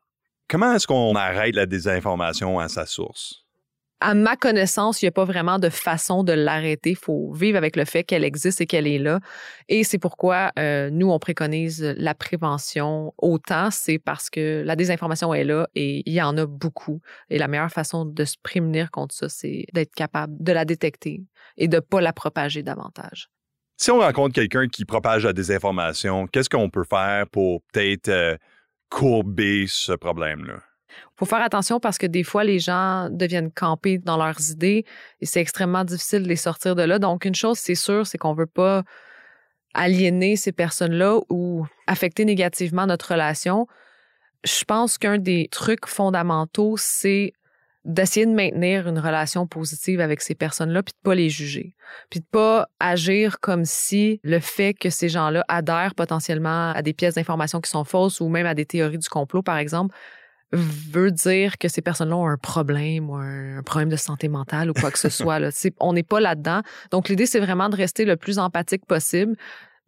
Comment 0.49 0.73
est-ce 0.73 0.87
qu'on 0.87 1.15
arrête 1.15 1.55
la 1.55 1.65
désinformation 1.65 2.59
à 2.59 2.69
sa 2.69 2.85
source? 2.85 3.47
à 3.99 4.13
ma 4.13 4.35
connaissance, 4.35 5.01
il 5.01 5.05
n'y 5.05 5.09
a 5.09 5.11
pas 5.11 5.25
vraiment 5.25 5.57
de 5.57 5.69
façon 5.69 6.23
de 6.23 6.31
l'arrêter. 6.31 6.91
Il 6.91 6.95
faut 6.95 7.31
vivre 7.33 7.57
avec 7.57 7.75
le 7.75 7.85
fait 7.85 8.03
qu'elle 8.03 8.23
existe 8.23 8.61
et 8.61 8.67
qu'elle 8.67 8.87
est 8.87 8.99
là. 8.99 9.19
Et 9.69 9.83
c'est 9.83 9.97
pourquoi 9.97 10.51
euh, 10.59 10.89
nous, 10.91 11.09
on 11.09 11.17
préconise 11.19 11.81
la 11.97 12.13
prévention 12.13 13.13
autant. 13.17 13.71
C'est 13.71 13.97
parce 13.97 14.29
que 14.29 14.61
la 14.63 14.75
désinformation 14.75 15.33
est 15.33 15.43
là 15.43 15.67
et 15.73 16.03
il 16.05 16.13
y 16.13 16.21
en 16.21 16.37
a 16.37 16.45
beaucoup. 16.45 17.01
Et 17.29 17.39
la 17.39 17.47
meilleure 17.47 17.71
façon 17.71 18.05
de 18.05 18.25
se 18.25 18.35
prémunir 18.41 18.91
contre 18.91 19.15
ça, 19.15 19.29
c'est 19.29 19.65
d'être 19.73 19.95
capable 19.95 20.33
de 20.39 20.51
la 20.51 20.65
détecter 20.65 21.23
et 21.57 21.67
de 21.67 21.77
ne 21.77 21.81
pas 21.81 22.01
la 22.01 22.13
propager 22.13 22.61
davantage. 22.61 23.29
Si 23.77 23.91
on 23.91 23.99
rencontre 23.99 24.33
quelqu'un 24.33 24.67
qui 24.67 24.85
propage 24.85 25.25
la 25.25 25.33
désinformation, 25.33 26.27
qu'est-ce 26.27 26.49
qu'on 26.49 26.69
peut 26.69 26.83
faire 26.83 27.27
pour 27.27 27.61
peut-être 27.73 28.09
euh, 28.09 28.35
courber 28.89 29.65
ce 29.67 29.93
problème-là? 29.93 30.61
faut 31.17 31.25
faire 31.25 31.41
attention 31.41 31.79
parce 31.79 31.97
que 31.97 32.05
des 32.05 32.23
fois, 32.23 32.43
les 32.43 32.59
gens 32.59 33.09
deviennent 33.09 33.51
campés 33.51 33.97
dans 33.97 34.17
leurs 34.17 34.51
idées 34.51 34.85
et 35.19 35.25
c'est 35.25 35.41
extrêmement 35.41 35.83
difficile 35.83 36.23
de 36.23 36.27
les 36.27 36.35
sortir 36.35 36.75
de 36.75 36.83
là. 36.83 36.99
Donc, 36.99 37.25
une 37.25 37.35
chose, 37.35 37.57
c'est 37.57 37.75
sûr, 37.75 38.05
c'est 38.05 38.17
qu'on 38.19 38.33
veut 38.33 38.45
pas 38.45 38.83
aliéner 39.73 40.35
ces 40.35 40.51
personnes-là 40.51 41.19
ou 41.29 41.65
affecter 41.87 42.23
négativement 42.23 42.85
notre 42.85 43.11
relation. 43.11 43.67
Je 44.43 44.63
pense 44.63 44.97
qu'un 44.97 45.17
des 45.17 45.47
trucs 45.51 45.87
fondamentaux, 45.87 46.75
c'est 46.77 47.33
d'essayer 47.87 48.25
de 48.25 48.33
maintenir 48.33 48.87
une 48.87 48.99
relation 48.99 49.47
positive 49.47 50.01
avec 50.01 50.21
ces 50.21 50.35
personnes-là, 50.35 50.83
puis 50.83 50.93
de 50.93 51.01
pas 51.03 51.15
les 51.15 51.29
juger, 51.29 51.73
puis 52.09 52.19
de 52.19 52.25
pas 52.29 52.67
agir 52.79 53.39
comme 53.39 53.63
si 53.63 54.19
le 54.23 54.39
fait 54.39 54.73
que 54.73 54.89
ces 54.89 55.07
gens-là 55.07 55.43
adhèrent 55.47 55.95
potentiellement 55.95 56.71
à 56.71 56.81
des 56.81 56.93
pièces 56.93 57.15
d'information 57.15 57.61
qui 57.61 57.71
sont 57.71 57.85
fausses 57.85 58.19
ou 58.19 58.27
même 58.27 58.45
à 58.45 58.53
des 58.53 58.65
théories 58.65 58.97
du 58.97 59.07
complot, 59.07 59.41
par 59.41 59.57
exemple, 59.57 59.95
veut 60.51 61.11
dire 61.11 61.57
que 61.57 61.67
ces 61.69 61.81
personnes-là 61.81 62.17
ont 62.17 62.27
un 62.27 62.37
problème 62.37 63.09
ou 63.09 63.15
un, 63.15 63.61
problème 63.63 63.89
de 63.89 63.95
santé 63.95 64.27
mentale 64.27 64.69
ou 64.69 64.73
quoi 64.73 64.91
que 64.91 64.99
ce 64.99 65.09
soit. 65.09 65.39
Là. 65.39 65.49
on 65.79 65.93
n'est 65.93 66.03
pas 66.03 66.19
là-dedans. 66.19 66.61
Donc, 66.91 67.09
l'idée, 67.09 67.25
c'est 67.25 67.39
vraiment 67.39 67.69
de 67.69 67.75
rester 67.75 68.05
le 68.05 68.17
plus 68.17 68.37
empathique 68.37 68.85
possible. 68.85 69.35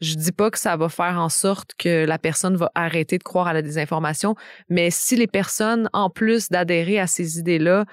Je 0.01 0.15
dis 0.15 0.31
pas 0.31 0.49
que 0.49 0.59
ça 0.59 0.77
va 0.77 0.87
faire 0.89 1.19
en 1.19 1.29
sorte 1.29 1.73
que 1.77 2.05
la 2.05 2.17
personne 2.17 2.55
va 2.55 2.71
arrêter 2.75 3.17
de 3.17 3.23
croire 3.23 3.47
à 3.47 3.53
la 3.53 3.61
désinformation, 3.61 4.35
mais 4.69 4.91
si 4.91 5.15
les 5.15 5.27
personnes, 5.27 5.89
en 5.93 6.09
plus 6.09 6.49
d'adhérer 6.49 6.99
à 6.99 7.07
ces 7.07 7.39
idées-là, 7.39 7.85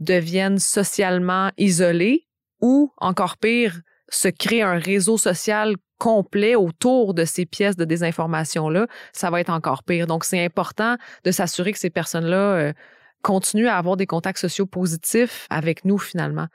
deviennent 0.00 0.58
socialement 0.58 1.50
isolées 1.58 2.26
ou, 2.60 2.92
encore 2.98 3.36
pire, 3.36 3.80
se 4.08 4.28
créent 4.28 4.62
un 4.62 4.78
réseau 4.78 5.16
social 5.18 5.76
complet 5.98 6.56
autour 6.56 7.14
de 7.14 7.24
ces 7.24 7.46
pièces 7.46 7.76
de 7.76 7.84
désinformation-là, 7.84 8.88
ça 9.12 9.30
va 9.30 9.40
être 9.40 9.50
encore 9.50 9.84
pire. 9.84 10.08
Donc, 10.08 10.24
c'est 10.24 10.44
important 10.44 10.96
de 11.24 11.30
s'assurer 11.30 11.72
que 11.72 11.78
ces 11.78 11.90
personnes-là 11.90 12.36
euh, 12.36 12.72
continuent 13.22 13.68
à 13.68 13.76
avoir 13.76 13.96
des 13.96 14.06
contacts 14.06 14.38
sociaux 14.38 14.66
positifs 14.66 15.46
avec 15.48 15.84
nous, 15.84 15.98
finalement. 15.98 16.48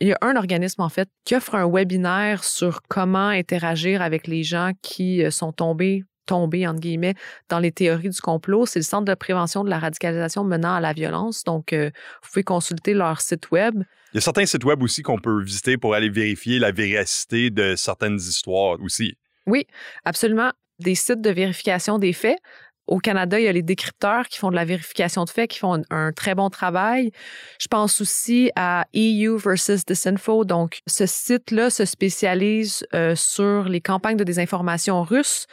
Il 0.00 0.08
y 0.08 0.12
a 0.12 0.18
un 0.20 0.36
organisme, 0.36 0.82
en 0.82 0.88
fait, 0.88 1.08
qui 1.24 1.34
offre 1.34 1.54
un 1.54 1.70
webinaire 1.70 2.44
sur 2.44 2.82
comment 2.88 3.28
interagir 3.28 4.02
avec 4.02 4.26
les 4.26 4.42
gens 4.42 4.72
qui 4.82 5.24
euh, 5.24 5.30
sont 5.30 5.52
tombés 5.52 6.04
tombés, 6.26 6.66
entre 6.66 6.80
guillemets, 6.80 7.14
dans 7.48 7.58
les 7.58 7.72
théories 7.72 8.10
du 8.10 8.20
complot. 8.20 8.66
C'est 8.66 8.80
le 8.80 8.84
Centre 8.84 9.04
de 9.04 9.14
prévention 9.14 9.64
de 9.64 9.70
la 9.70 9.78
radicalisation 9.78 10.44
menant 10.44 10.74
à 10.74 10.80
la 10.80 10.92
violence. 10.92 11.44
Donc, 11.44 11.72
euh, 11.72 11.90
vous 12.22 12.28
pouvez 12.28 12.42
consulter 12.42 12.92
leur 12.92 13.20
site 13.20 13.50
web. 13.50 13.82
Il 14.12 14.16
y 14.16 14.18
a 14.18 14.20
certains 14.20 14.44
sites 14.44 14.64
web 14.64 14.82
aussi 14.82 15.02
qu'on 15.02 15.18
peut 15.18 15.42
visiter 15.42 15.78
pour 15.78 15.94
aller 15.94 16.10
vérifier 16.10 16.58
la 16.58 16.72
véracité 16.72 17.50
de 17.50 17.76
certaines 17.76 18.16
histoires 18.16 18.78
aussi. 18.80 19.16
Oui, 19.46 19.66
absolument. 20.04 20.50
Des 20.78 20.94
sites 20.94 21.22
de 21.22 21.30
vérification 21.30 21.98
des 21.98 22.12
faits. 22.12 22.38
Au 22.86 22.98
Canada, 22.98 23.38
il 23.38 23.44
y 23.44 23.48
a 23.48 23.52
les 23.52 23.62
décrypteurs 23.62 24.28
qui 24.28 24.38
font 24.38 24.50
de 24.50 24.54
la 24.56 24.64
vérification 24.64 25.24
de 25.24 25.30
faits, 25.30 25.50
qui 25.50 25.58
font 25.58 25.82
un, 25.90 26.12
très 26.12 26.34
bon 26.34 26.50
travail. 26.50 27.10
Je 27.58 27.66
pense 27.68 28.00
aussi 28.00 28.50
à 28.54 28.86
EU 28.94 29.36
versus 29.36 29.84
Disinfo. 29.84 30.44
Donc, 30.44 30.80
ce 30.86 31.06
site-là 31.06 31.70
se 31.70 31.84
spécialise 31.84 32.86
euh, 32.94 33.14
sur 33.16 33.64
les 33.64 33.80
campagnes 33.80 34.16
de 34.16 34.24
désinformation 34.24 35.02
russes 35.02 35.46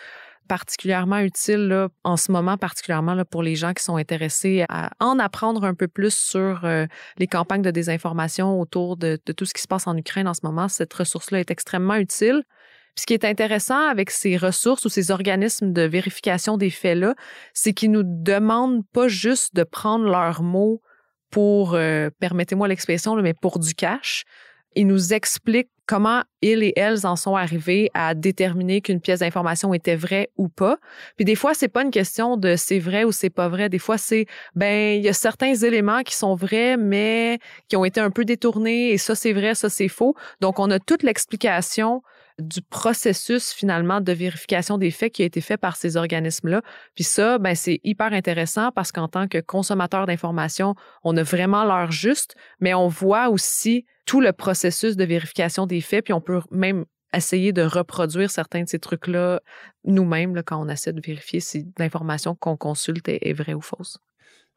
particulièrement 0.47 1.19
utile 1.19 1.67
là, 1.67 1.87
en 2.03 2.17
ce 2.17 2.31
moment, 2.31 2.57
particulièrement 2.57 3.13
là, 3.13 3.25
pour 3.25 3.43
les 3.43 3.55
gens 3.55 3.73
qui 3.73 3.83
sont 3.83 3.95
intéressés 3.95 4.65
à 4.69 4.91
en 4.99 5.17
apprendre 5.19 5.63
un 5.63 5.73
peu 5.73 5.87
plus 5.87 6.13
sur 6.13 6.65
euh, 6.65 6.85
les 7.17 7.27
campagnes 7.27 7.61
de 7.61 7.71
désinformation 7.71 8.59
autour 8.59 8.97
de, 8.97 9.19
de, 9.25 9.33
tout 9.33 9.45
ce 9.45 9.53
qui 9.53 9.61
se 9.61 9.67
passe 9.67 9.87
en 9.87 9.95
Ukraine 9.95 10.27
en 10.27 10.33
ce 10.33 10.41
moment. 10.43 10.67
Cette 10.67 10.93
ressource-là 10.93 11.39
est 11.39 11.51
extrêmement 11.51 11.95
utile. 11.95 12.43
Puis 12.95 13.01
ce 13.01 13.05
qui 13.07 13.13
est 13.13 13.25
intéressant 13.25 13.87
avec 13.87 14.11
ces 14.11 14.37
ressources 14.37 14.85
ou 14.85 14.89
ces 14.89 15.09
organismes 15.09 15.73
de 15.73 15.81
vérification 15.81 16.57
des 16.57 16.69
faits-là, 16.69 17.15
c'est 17.53 17.73
qu'ils 17.73 17.91
nous 17.91 18.03
demandent 18.03 18.85
pas 18.93 19.07
juste 19.07 19.55
de 19.55 19.63
prendre 19.63 20.05
leurs 20.05 20.43
mots 20.43 20.81
pour, 21.31 21.73
euh, 21.73 22.11
permettez-moi 22.19 22.67
l'expression, 22.67 23.15
mais 23.15 23.33
pour 23.33 23.57
du 23.57 23.73
cash. 23.73 24.23
Ils 24.75 24.85
nous 24.85 25.13
expliquent 25.13 25.69
comment 25.85 26.23
ils 26.41 26.63
et 26.63 26.73
elles 26.75 27.05
en 27.05 27.15
sont 27.15 27.35
arrivés 27.35 27.89
à 27.93 28.13
déterminer 28.15 28.81
qu'une 28.81 29.01
pièce 29.01 29.19
d'information 29.19 29.73
était 29.73 29.95
vraie 29.95 30.29
ou 30.37 30.47
pas. 30.47 30.77
Puis 31.15 31.25
des 31.25 31.35
fois, 31.35 31.53
c'est 31.53 31.67
pas 31.67 31.83
une 31.83 31.91
question 31.91 32.37
de 32.37 32.55
c'est 32.55 32.79
vrai 32.79 33.03
ou 33.03 33.11
c'est 33.11 33.29
pas 33.29 33.49
vrai. 33.49 33.69
Des 33.69 33.79
fois, 33.79 33.97
c'est 33.97 34.25
ben 34.55 34.97
il 34.97 35.03
y 35.03 35.09
a 35.09 35.13
certains 35.13 35.53
éléments 35.55 36.03
qui 36.03 36.15
sont 36.15 36.35
vrais 36.35 36.77
mais 36.77 37.39
qui 37.67 37.75
ont 37.75 37.85
été 37.85 37.99
un 37.99 38.11
peu 38.11 38.25
détournés 38.25 38.91
et 38.91 38.97
ça 38.97 39.15
c'est 39.15 39.33
vrai, 39.33 39.55
ça 39.55 39.69
c'est 39.69 39.89
faux. 39.89 40.15
Donc 40.39 40.59
on 40.59 40.69
a 40.71 40.79
toute 40.79 41.03
l'explication 41.03 42.01
du 42.39 42.61
processus 42.61 43.51
finalement 43.51 44.01
de 44.01 44.11
vérification 44.11 44.77
des 44.77 44.91
faits 44.91 45.13
qui 45.13 45.23
a 45.23 45.25
été 45.25 45.41
fait 45.41 45.57
par 45.57 45.75
ces 45.75 45.97
organismes-là. 45.97 46.61
Puis 46.95 47.03
ça, 47.03 47.37
ben 47.37 47.55
c'est 47.55 47.79
hyper 47.83 48.13
intéressant 48.13 48.71
parce 48.71 48.91
qu'en 48.91 49.07
tant 49.07 49.27
que 49.27 49.39
consommateur 49.39 50.05
d'informations, 50.05 50.75
on 51.03 51.15
a 51.17 51.23
vraiment 51.23 51.63
l'heure 51.63 51.91
juste, 51.91 52.35
mais 52.59 52.73
on 52.73 52.87
voit 52.87 53.29
aussi 53.29 53.85
tout 54.05 54.21
le 54.21 54.33
processus 54.33 54.95
de 54.95 55.03
vérification 55.03 55.65
des 55.65 55.81
faits, 55.81 56.05
puis 56.05 56.13
on 56.13 56.21
peut 56.21 56.41
même 56.51 56.85
essayer 57.13 57.53
de 57.53 57.61
reproduire 57.61 58.31
certains 58.31 58.63
de 58.63 58.69
ces 58.69 58.79
trucs-là 58.79 59.39
nous-mêmes 59.85 60.41
quand 60.43 60.61
on 60.61 60.67
essaie 60.67 60.93
de 60.93 61.01
vérifier 61.01 61.39
si 61.39 61.67
l'information 61.77 62.35
qu'on 62.35 62.57
consulte 62.57 63.07
est, 63.07 63.33
vraie 63.33 63.53
ou 63.53 63.61
fausse. 63.61 63.99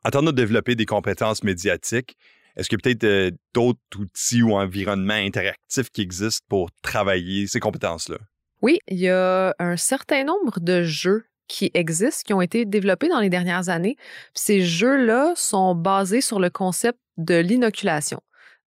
En 0.05 0.11
train 0.11 0.23
de 0.23 0.31
développer 0.31 0.75
des 0.75 0.87
compétences 0.87 1.43
médiatiques, 1.43 2.17
est-ce 2.57 2.69
qu'il 2.69 2.79
y 2.79 2.81
a 2.81 2.85
peut-être 2.85 3.05
euh, 3.05 3.31
d'autres 3.55 3.81
outils 3.99 4.43
ou 4.43 4.53
environnements 4.53 5.15
interactifs 5.15 5.91
qui 5.91 6.03
existent 6.03 6.45
pour 6.49 6.71
travailler 6.83 7.47
ces 7.47 7.61
compétences-là? 7.61 8.19
Oui, 8.63 8.79
il 8.89 8.99
y 8.99 9.09
a 9.09 9.55
un 9.59 9.77
certain 9.77 10.25
nombre 10.25 10.61
de 10.61 10.83
jeux 10.83 11.27
qui 11.49 11.71
existent, 11.75 12.23
qui 12.25 12.33
ont 12.33 12.41
été 12.41 12.65
développés 12.65 13.09
dans 13.09 13.21
les 13.21 13.29
dernières 13.29 13.69
années. 13.69 13.97
ces 14.35 14.63
jeux-là 14.63 15.33
sont 15.37 15.75
basés 15.75 16.21
sur 16.21 16.41
le 16.41 16.51
concept 16.51 16.99
de 17.19 17.37
l'inoculation. 17.37 18.21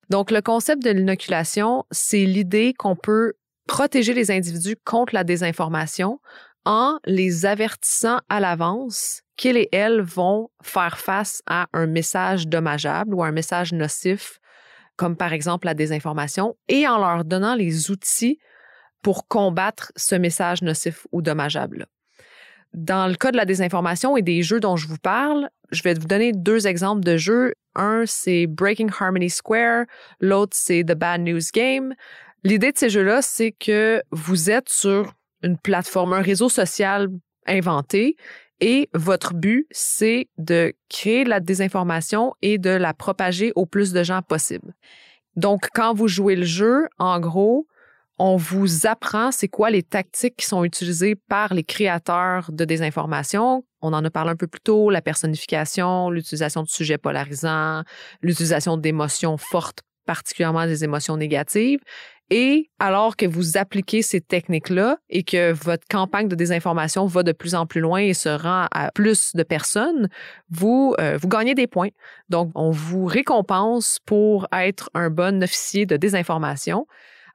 Donc, 0.10 0.32
le 0.32 0.42
concept 0.42 0.84
de 0.84 0.92
l'inoculation, 0.92 1.86
c'est 1.92 2.26
l'idée 2.26 2.74
qu'on 2.74 2.96
peut 2.96 3.34
protéger 3.68 4.14
les 4.14 4.32
individus 4.32 4.76
contre 4.84 5.14
la 5.14 5.24
désinformation 5.24 6.20
en 6.70 7.00
les 7.04 7.48
avertissant 7.48 8.20
à 8.30 8.40
l'avance 8.40 9.24
qu'ils 9.38 9.58
et 9.58 9.70
elles 9.72 10.02
vont 10.02 10.52
faire 10.62 11.00
face 11.00 11.42
à 11.48 11.66
un 11.74 11.88
message 11.88 12.48
dommageable 12.48 13.16
ou 13.16 13.24
un 13.24 13.32
message 13.32 13.74
nocif, 13.74 14.40
comme 14.96 15.18
par 15.18 15.34
exemple 15.34 15.66
la 15.66 15.74
désinformation, 15.74 16.56
et 16.68 16.88
en 16.88 17.00
leur 17.00 17.26
donnant 17.26 17.56
les 17.56 17.90
outils 17.90 18.38
pour 19.02 19.28
combattre 19.28 19.92
ce 19.96 20.14
message 20.14 20.62
nocif 20.62 21.08
ou 21.12 21.24
dommageable. 21.24 21.88
Dans 22.74 23.08
le 23.08 23.16
cas 23.16 23.32
de 23.32 23.38
la 23.38 23.46
désinformation 23.46 24.16
et 24.16 24.22
des 24.22 24.44
jeux 24.44 24.60
dont 24.60 24.76
je 24.76 24.88
vous 24.88 25.00
parle, 25.00 25.50
je 25.72 25.82
vais 25.82 25.96
vous 25.96 26.06
donner 26.06 26.34
deux 26.34 26.68
exemples 26.68 27.04
de 27.04 27.18
jeux. 27.18 27.54
Un, 27.74 28.04
c'est 28.06 28.46
Breaking 28.46 28.90
Harmony 29.00 29.32
Square. 29.32 29.86
L'autre, 30.20 30.56
c'est 30.56 30.84
The 30.84 30.94
Bad 30.94 31.22
News 31.22 31.42
Game. 31.52 31.96
L'idée 32.44 32.72
de 32.72 32.78
ces 32.78 32.90
jeux-là, 32.90 33.24
c'est 33.24 33.54
que 33.54 34.04
vous 34.12 34.52
êtes 34.52 34.70
sur 34.70 35.14
une 35.44 35.58
plateforme, 35.58 36.14
un 36.14 36.22
réseau 36.22 36.50
social 36.50 37.10
inventé 37.48 38.16
et 38.62 38.90
votre 38.94 39.34
but, 39.34 39.68
c'est 39.72 40.28
de 40.38 40.74
créer 40.90 41.24
la 41.24 41.40
désinformation 41.40 42.34
et 42.42 42.58
de 42.58 42.72
la 42.72 42.94
propager 42.94 43.54
au 43.56 43.66
plus 43.66 43.94
de 43.94 44.04
gens 44.04 44.22
possible. 44.22 44.74
Donc, 45.36 45.70
quand 45.74 45.94
vous 45.94 46.08
jouez 46.08 46.36
le 46.36 46.44
jeu, 46.44 46.88
en 46.98 47.20
gros, 47.20 47.68
on 48.18 48.36
vous 48.36 48.86
apprend 48.86 49.32
c'est 49.32 49.48
quoi 49.48 49.70
les 49.70 49.84
tactiques 49.84 50.36
qui 50.36 50.46
sont 50.46 50.66
utilisées 50.66 51.16
par 51.16 51.54
les 51.54 51.64
créateurs 51.64 52.52
de 52.52 52.66
désinformation. 52.66 53.64
On 53.82 53.94
en 53.94 54.04
a 54.04 54.10
parlé 54.10 54.32
un 54.32 54.36
peu 54.36 54.48
plus 54.48 54.60
tôt, 54.60 54.90
la 54.90 55.02
personnification, 55.02 56.10
l'utilisation 56.10 56.64
de 56.64 56.68
sujets 56.68 56.98
polarisants, 56.98 57.84
l'utilisation 58.22 58.76
d'émotions 58.76 59.38
fortes, 59.38 59.84
particulièrement 60.06 60.66
des 60.66 60.84
émotions 60.84 61.16
négatives, 61.16 61.80
et 62.30 62.70
alors 62.78 63.16
que 63.16 63.26
vous 63.26 63.58
appliquez 63.58 64.02
ces 64.02 64.22
techniques-là 64.22 64.98
et 65.10 65.24
que 65.24 65.52
votre 65.52 65.88
campagne 65.90 66.28
de 66.28 66.36
désinformation 66.36 67.06
va 67.08 67.24
de 67.24 67.32
plus 67.32 67.56
en 67.56 67.66
plus 67.66 67.82
loin 67.82 68.00
et 68.00 68.14
se 68.14 68.30
rend 68.30 68.68
à 68.72 68.92
plus 68.92 69.36
de 69.36 69.44
personnes, 69.44 70.10
vous, 70.50 70.94
euh, 71.00 71.18
vous 71.20 71.28
gagnez 71.28 71.56
des 71.56 71.66
points. 71.66 71.90
Donc, 72.30 72.52
on 72.54 72.70
vous 72.70 73.06
récompense 73.06 74.00
pour 74.06 74.48
être 74.52 74.90
un 74.94 75.10
bon 75.10 75.44
officier 75.44 75.86
de 75.86 75.98
désinformation. 75.98 76.86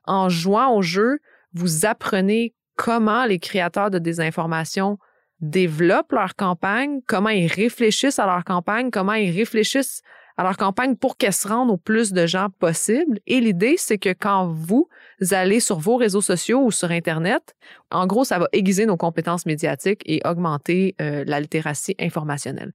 En 0.04 0.28
jouant 0.28 0.76
au 0.76 0.82
jeu, 0.82 1.18
vous 1.54 1.86
apprenez 1.86 2.54
comment 2.76 3.24
les 3.24 3.38
créateurs 3.38 3.90
de 3.90 3.98
désinformation 3.98 4.98
développent 5.40 6.12
leur 6.12 6.36
campagne, 6.36 7.00
comment 7.06 7.28
ils 7.28 7.48
réfléchissent 7.48 8.18
à 8.18 8.26
leur 8.26 8.44
campagne, 8.44 8.90
comment 8.90 9.14
ils 9.14 9.36
réfléchissent 9.36 10.02
à 10.36 10.42
leur 10.42 10.56
campagne 10.56 10.96
pour 10.96 11.16
qu'elle 11.16 11.32
se 11.32 11.46
rende 11.46 11.70
au 11.70 11.76
plus 11.76 12.12
de 12.12 12.26
gens 12.26 12.48
possible. 12.58 13.20
Et 13.26 13.40
l'idée, 13.40 13.76
c'est 13.78 13.98
que 13.98 14.12
quand 14.12 14.48
vous 14.48 14.88
allez 15.30 15.60
sur 15.60 15.78
vos 15.78 15.96
réseaux 15.96 16.20
sociaux 16.20 16.62
ou 16.64 16.70
sur 16.70 16.90
Internet, 16.90 17.54
en 17.90 18.06
gros, 18.06 18.24
ça 18.24 18.38
va 18.38 18.48
aiguiser 18.52 18.86
nos 18.86 18.96
compétences 18.96 19.46
médiatiques 19.46 20.02
et 20.06 20.20
augmenter 20.24 20.94
euh, 21.00 21.24
la 21.26 21.40
littératie 21.40 21.94
informationnelle. 22.00 22.72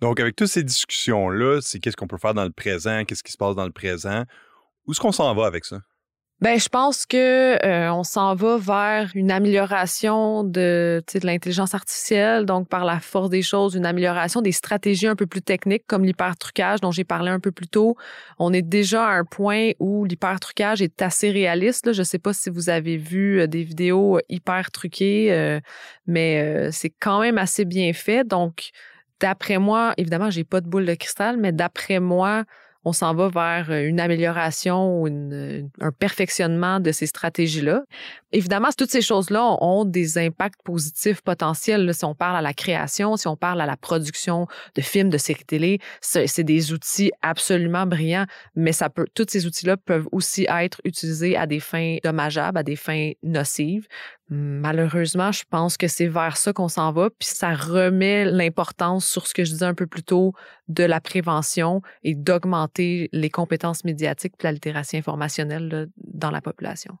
Donc, 0.00 0.18
avec 0.18 0.36
toutes 0.36 0.48
ces 0.48 0.64
discussions-là, 0.64 1.60
c'est 1.60 1.78
qu'est-ce 1.78 1.96
qu'on 1.96 2.08
peut 2.08 2.18
faire 2.18 2.34
dans 2.34 2.44
le 2.44 2.50
présent, 2.50 3.04
qu'est-ce 3.04 3.22
qui 3.22 3.32
se 3.32 3.38
passe 3.38 3.54
dans 3.54 3.66
le 3.66 3.72
présent? 3.72 4.24
Où 4.86 4.92
est-ce 4.92 5.00
qu'on 5.00 5.12
s'en 5.12 5.32
va 5.34 5.46
avec 5.46 5.64
ça? 5.64 5.78
Ben, 6.42 6.58
je 6.58 6.68
pense 6.68 7.06
que 7.06 7.64
euh, 7.64 7.92
on 7.92 8.02
s'en 8.02 8.34
va 8.34 8.56
vers 8.56 9.12
une 9.14 9.30
amélioration 9.30 10.42
de, 10.42 11.00
de 11.14 11.20
l'intelligence 11.24 11.72
artificielle, 11.72 12.46
donc 12.46 12.68
par 12.68 12.84
la 12.84 12.98
force 12.98 13.30
des 13.30 13.42
choses, 13.42 13.76
une 13.76 13.86
amélioration 13.86 14.42
des 14.42 14.50
stratégies 14.50 15.06
un 15.06 15.14
peu 15.14 15.28
plus 15.28 15.40
techniques 15.40 15.84
comme 15.86 16.04
l'hypertrucage 16.04 16.80
dont 16.80 16.90
j'ai 16.90 17.04
parlé 17.04 17.30
un 17.30 17.38
peu 17.38 17.52
plus 17.52 17.68
tôt. 17.68 17.96
On 18.40 18.52
est 18.52 18.62
déjà 18.62 19.06
à 19.06 19.12
un 19.12 19.24
point 19.24 19.70
où 19.78 20.04
l'hypertrucage 20.04 20.82
est 20.82 21.00
assez 21.00 21.30
réaliste. 21.30 21.86
Là. 21.86 21.92
Je 21.92 22.02
sais 22.02 22.18
pas 22.18 22.32
si 22.32 22.50
vous 22.50 22.70
avez 22.70 22.96
vu 22.96 23.42
euh, 23.42 23.46
des 23.46 23.62
vidéos 23.62 24.18
hyper 24.28 24.72
truquées, 24.72 25.32
euh, 25.32 25.60
mais 26.08 26.72
c'est 26.72 26.90
quand 26.90 27.20
même 27.20 27.38
assez 27.38 27.64
bien 27.64 27.92
fait. 27.92 28.26
Donc, 28.26 28.70
d'après 29.20 29.58
moi, 29.58 29.94
évidemment, 29.96 30.28
j'ai 30.28 30.42
pas 30.42 30.60
de 30.60 30.66
boule 30.66 30.86
de 30.86 30.94
cristal, 30.94 31.36
mais 31.36 31.52
d'après 31.52 32.00
moi, 32.00 32.42
on 32.84 32.92
s'en 32.92 33.14
va 33.14 33.28
vers 33.28 33.70
euh, 33.70 33.86
une 33.86 34.00
amélioration 34.00 35.00
ou 35.00 35.06
un 35.06 35.92
perfectionnement 35.92 36.80
de 36.80 36.92
ces 36.92 37.06
stratégies-là. 37.06 37.82
Évidemment, 38.32 38.68
toutes 38.76 38.90
ces 38.90 39.02
choses-là 39.02 39.56
ont 39.60 39.84
des 39.84 40.18
impacts 40.18 40.62
positifs 40.64 41.20
potentiels. 41.20 41.94
si 41.94 42.04
on 42.04 42.14
parle 42.14 42.36
à 42.36 42.42
la 42.42 42.54
création, 42.54 43.16
si 43.16 43.28
on 43.28 43.36
parle 43.36 43.60
à 43.60 43.66
la 43.66 43.76
production 43.76 44.46
de 44.74 44.80
films, 44.80 45.10
de 45.10 45.18
séries 45.18 45.44
télé, 45.44 45.80
c'est 46.00 46.42
des 46.42 46.72
outils 46.72 47.12
absolument 47.20 47.86
brillants, 47.86 48.26
mais 48.56 48.72
ça 48.72 48.90
peut, 48.90 49.06
tous 49.14 49.26
ces 49.28 49.46
outils-là 49.46 49.76
peuvent 49.76 50.08
aussi 50.12 50.46
être 50.48 50.80
utilisés 50.84 51.36
à 51.36 51.46
des 51.46 51.60
fins 51.60 51.98
dommageables, 52.02 52.58
à 52.58 52.62
des 52.62 52.76
fins 52.76 53.12
nocives, 53.22 53.86
Malheureusement, 54.28 55.30
je 55.32 55.42
pense 55.48 55.76
que 55.76 55.88
c'est 55.88 56.06
vers 56.06 56.36
ça 56.36 56.52
qu'on 56.52 56.68
s'en 56.68 56.92
va, 56.92 57.10
puis 57.10 57.28
ça 57.28 57.54
remet 57.54 58.24
l'importance 58.24 59.06
sur 59.06 59.26
ce 59.26 59.34
que 59.34 59.44
je 59.44 59.50
disais 59.50 59.66
un 59.66 59.74
peu 59.74 59.86
plus 59.86 60.02
tôt 60.02 60.32
de 60.68 60.84
la 60.84 61.00
prévention 61.00 61.82
et 62.02 62.14
d'augmenter 62.14 63.08
les 63.12 63.30
compétences 63.30 63.84
médiatiques 63.84 64.34
et 64.40 64.44
la 64.44 64.52
littératie 64.52 64.96
informationnelle 64.96 65.88
dans 65.96 66.30
la 66.30 66.40
population. 66.40 66.96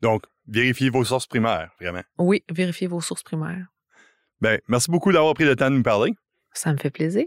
Donc, 0.00 0.22
vérifiez 0.46 0.90
vos 0.90 1.04
sources 1.04 1.26
primaires, 1.26 1.70
vraiment. 1.80 2.02
Oui, 2.18 2.44
vérifiez 2.50 2.86
vos 2.86 3.00
sources 3.00 3.24
primaires. 3.24 3.66
Bien, 4.40 4.58
merci 4.68 4.90
beaucoup 4.90 5.12
d'avoir 5.12 5.34
pris 5.34 5.44
le 5.44 5.56
temps 5.56 5.70
de 5.70 5.76
nous 5.76 5.82
parler. 5.82 6.12
Ça 6.52 6.72
me 6.72 6.78
fait 6.78 6.90
plaisir. 6.90 7.26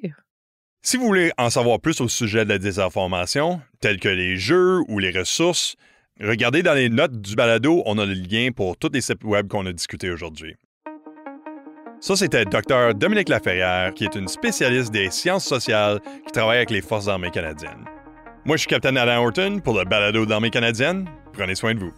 Si 0.83 0.97
vous 0.97 1.05
voulez 1.05 1.31
en 1.37 1.49
savoir 1.49 1.79
plus 1.79 2.01
au 2.01 2.07
sujet 2.07 2.43
de 2.43 2.49
la 2.49 2.57
désinformation, 2.57 3.61
tels 3.81 3.99
que 3.99 4.09
les 4.09 4.37
jeux 4.37 4.79
ou 4.87 4.99
les 4.99 5.11
ressources, 5.11 5.75
Regardez 6.19 6.61
dans 6.61 6.73
les 6.73 6.89
notes 6.89 7.19
du 7.21 7.35
balado, 7.35 7.81
on 7.85 7.97
a 7.97 8.05
le 8.05 8.13
lien 8.13 8.49
pour 8.51 8.77
tous 8.77 8.89
les 8.93 9.01
sites 9.01 9.23
web 9.23 9.47
qu'on 9.47 9.65
a 9.65 9.71
discutés 9.71 10.11
aujourd'hui. 10.11 10.55
Ça, 11.99 12.15
c'était 12.15 12.45
Dr. 12.45 12.95
Dominique 12.95 13.29
Laferrière, 13.29 13.93
qui 13.93 14.05
est 14.05 14.15
une 14.15 14.27
spécialiste 14.27 14.91
des 14.91 15.11
sciences 15.11 15.45
sociales 15.45 15.99
qui 16.25 16.31
travaille 16.31 16.57
avec 16.57 16.71
les 16.71 16.81
Forces 16.81 17.07
armées 17.07 17.29
canadiennes. 17.29 17.85
Moi, 18.43 18.57
je 18.57 18.61
suis 18.61 18.69
Capitaine 18.69 18.97
Alain 18.97 19.19
Horton 19.19 19.59
pour 19.63 19.77
le 19.77 19.85
balado 19.85 20.25
d'armée 20.25 20.49
canadienne. 20.49 21.07
Prenez 21.33 21.53
soin 21.53 21.75
de 21.75 21.79
vous. 21.79 21.93